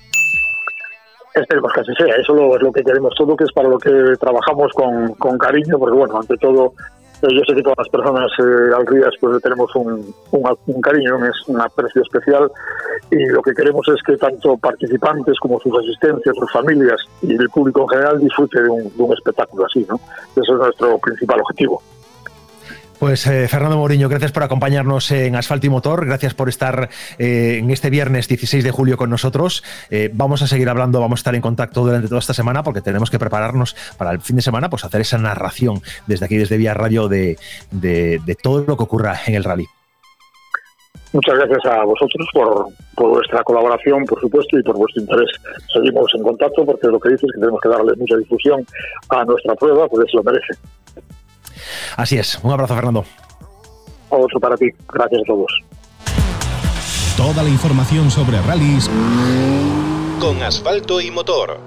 Esperemos 1.42 1.72
que 1.72 1.82
así 1.82 1.94
sea, 1.96 2.16
eso 2.16 2.56
es 2.56 2.62
lo 2.62 2.72
que 2.72 2.84
queremos 2.84 3.14
todo, 3.16 3.36
que 3.36 3.44
es 3.44 3.52
para 3.52 3.70
lo 3.70 3.78
que 3.78 3.92
trabajamos 4.20 4.72
con, 4.74 5.14
con 5.16 5.38
cariño, 5.38 5.78
porque 5.78 5.98
bueno, 5.98 6.18
ante 6.20 6.36
todo, 6.38 6.74
eh, 7.22 7.28
yo 7.32 7.42
sé 7.48 7.56
que 7.56 7.62
todas 7.62 7.78
las 7.78 7.90
personas 7.90 8.32
eh, 8.40 8.76
al 8.76 8.88
Rías 8.88 9.14
pues 9.20 9.42
tenemos 9.42 9.76
un, 9.76 10.14
un, 10.32 10.82
cariño, 10.82 11.18
un, 11.48 11.62
aprecio 11.62 12.02
especial 12.02 12.50
y 13.12 13.26
lo 13.28 13.42
que 13.42 13.54
queremos 13.54 13.88
es 13.90 14.02
que 14.04 14.18
tanto 14.18 14.58
participantes 14.58 15.40
como 15.40 15.60
sus 15.60 15.78
asistencias, 15.78 16.36
sus 16.36 16.52
familias 16.52 17.00
y 17.22 17.36
el 17.36 17.50
público 17.50 17.82
en 17.84 17.90
general 17.90 18.20
disfrute 18.20 18.62
de 18.62 18.70
un, 18.70 18.84
de 18.96 19.04
un 19.04 19.14
espectáculo 19.14 19.66
así, 19.66 19.86
¿no? 19.88 20.00
Ese 20.32 20.42
es 20.42 20.58
nuestro 20.58 20.98
principal 20.98 21.40
objetivo. 21.42 21.82
Pues 23.00 23.28
eh, 23.28 23.48
Fernando 23.48 23.78
Moriño, 23.78 24.10
gracias 24.10 24.32
por 24.32 24.42
acompañarnos 24.42 25.12
en 25.12 25.36
Asfalto 25.36 25.68
y 25.68 25.70
Motor, 25.70 26.08
gracias 26.08 26.34
por 26.34 26.50
estar 26.50 26.90
eh, 27.20 27.58
en 27.60 27.70
este 27.70 27.92
viernes 27.92 28.28
16 28.28 28.64
de 28.64 28.72
julio 28.72 28.98
con 28.98 29.12
nosotros. 29.12 29.64
Eh, 29.92 30.10
vamos 30.12 30.42
a 30.42 30.48
seguir 30.48 30.68
hablando, 30.68 31.00
vamos 31.00 31.20
a 31.20 31.22
estar 31.22 31.36
en 31.36 31.42
contacto 31.42 31.82
durante 31.82 32.08
toda 32.08 32.18
esta 32.20 32.34
semana 32.34 32.64
porque 32.64 32.82
tenemos 32.82 33.12
que 33.12 33.20
prepararnos 33.20 33.76
para 34.00 34.10
el 34.12 34.22
fin 34.22 34.38
de 34.38 34.42
semana, 34.42 34.72
pues 34.72 34.84
hacer 34.84 35.02
esa 35.02 35.20
narración 35.20 35.80
desde 36.08 36.26
aquí, 36.26 36.38
desde 36.38 36.58
Vía 36.58 36.74
Radio, 36.74 37.08
de, 37.08 37.38
todo 38.42 38.66
lo 38.66 38.76
que 38.76 38.84
ocurra 38.84 39.16
en 39.28 39.36
el 39.36 39.44
rally. 39.44 39.68
Muchas 41.14 41.36
gracias 41.36 41.66
a 41.66 41.84
vosotros 41.84 42.28
por, 42.34 42.66
por, 42.96 43.10
vuestra 43.10 43.44
colaboración, 43.44 44.06
por 44.06 44.20
supuesto, 44.20 44.58
y 44.58 44.64
por 44.64 44.76
vuestro 44.76 45.04
interés. 45.04 45.30
Seguimos 45.72 46.12
en 46.16 46.24
contacto 46.24 46.66
porque 46.66 46.88
lo 46.88 47.00
que 47.00 47.10
dices 47.10 47.26
es 47.26 47.32
que 47.36 47.40
tenemos 47.42 47.62
que 47.62 47.70
darle 47.70 47.96
mucha 47.96 48.18
difusión 48.18 48.66
a 49.10 49.24
nuestra 49.24 49.54
prueba, 49.54 49.88
porque 49.88 50.10
se 50.10 50.18
lo 50.18 50.24
merece. 50.24 50.54
Así 51.96 52.18
es. 52.18 52.40
Un 52.44 52.52
abrazo, 52.52 52.76
Fernando. 52.76 53.06
Otro 54.10 54.40
para 54.40 54.56
ti. 54.56 54.70
Gracias 54.94 55.22
a 55.22 55.26
todos. 55.26 55.64
Toda 57.18 57.44
la 57.44 57.50
información 57.50 58.12
sobre 58.12 58.42
rallies 58.42 58.90
con 60.20 60.42
asfalto 60.42 61.00
y 61.02 61.12
motor 61.12 61.60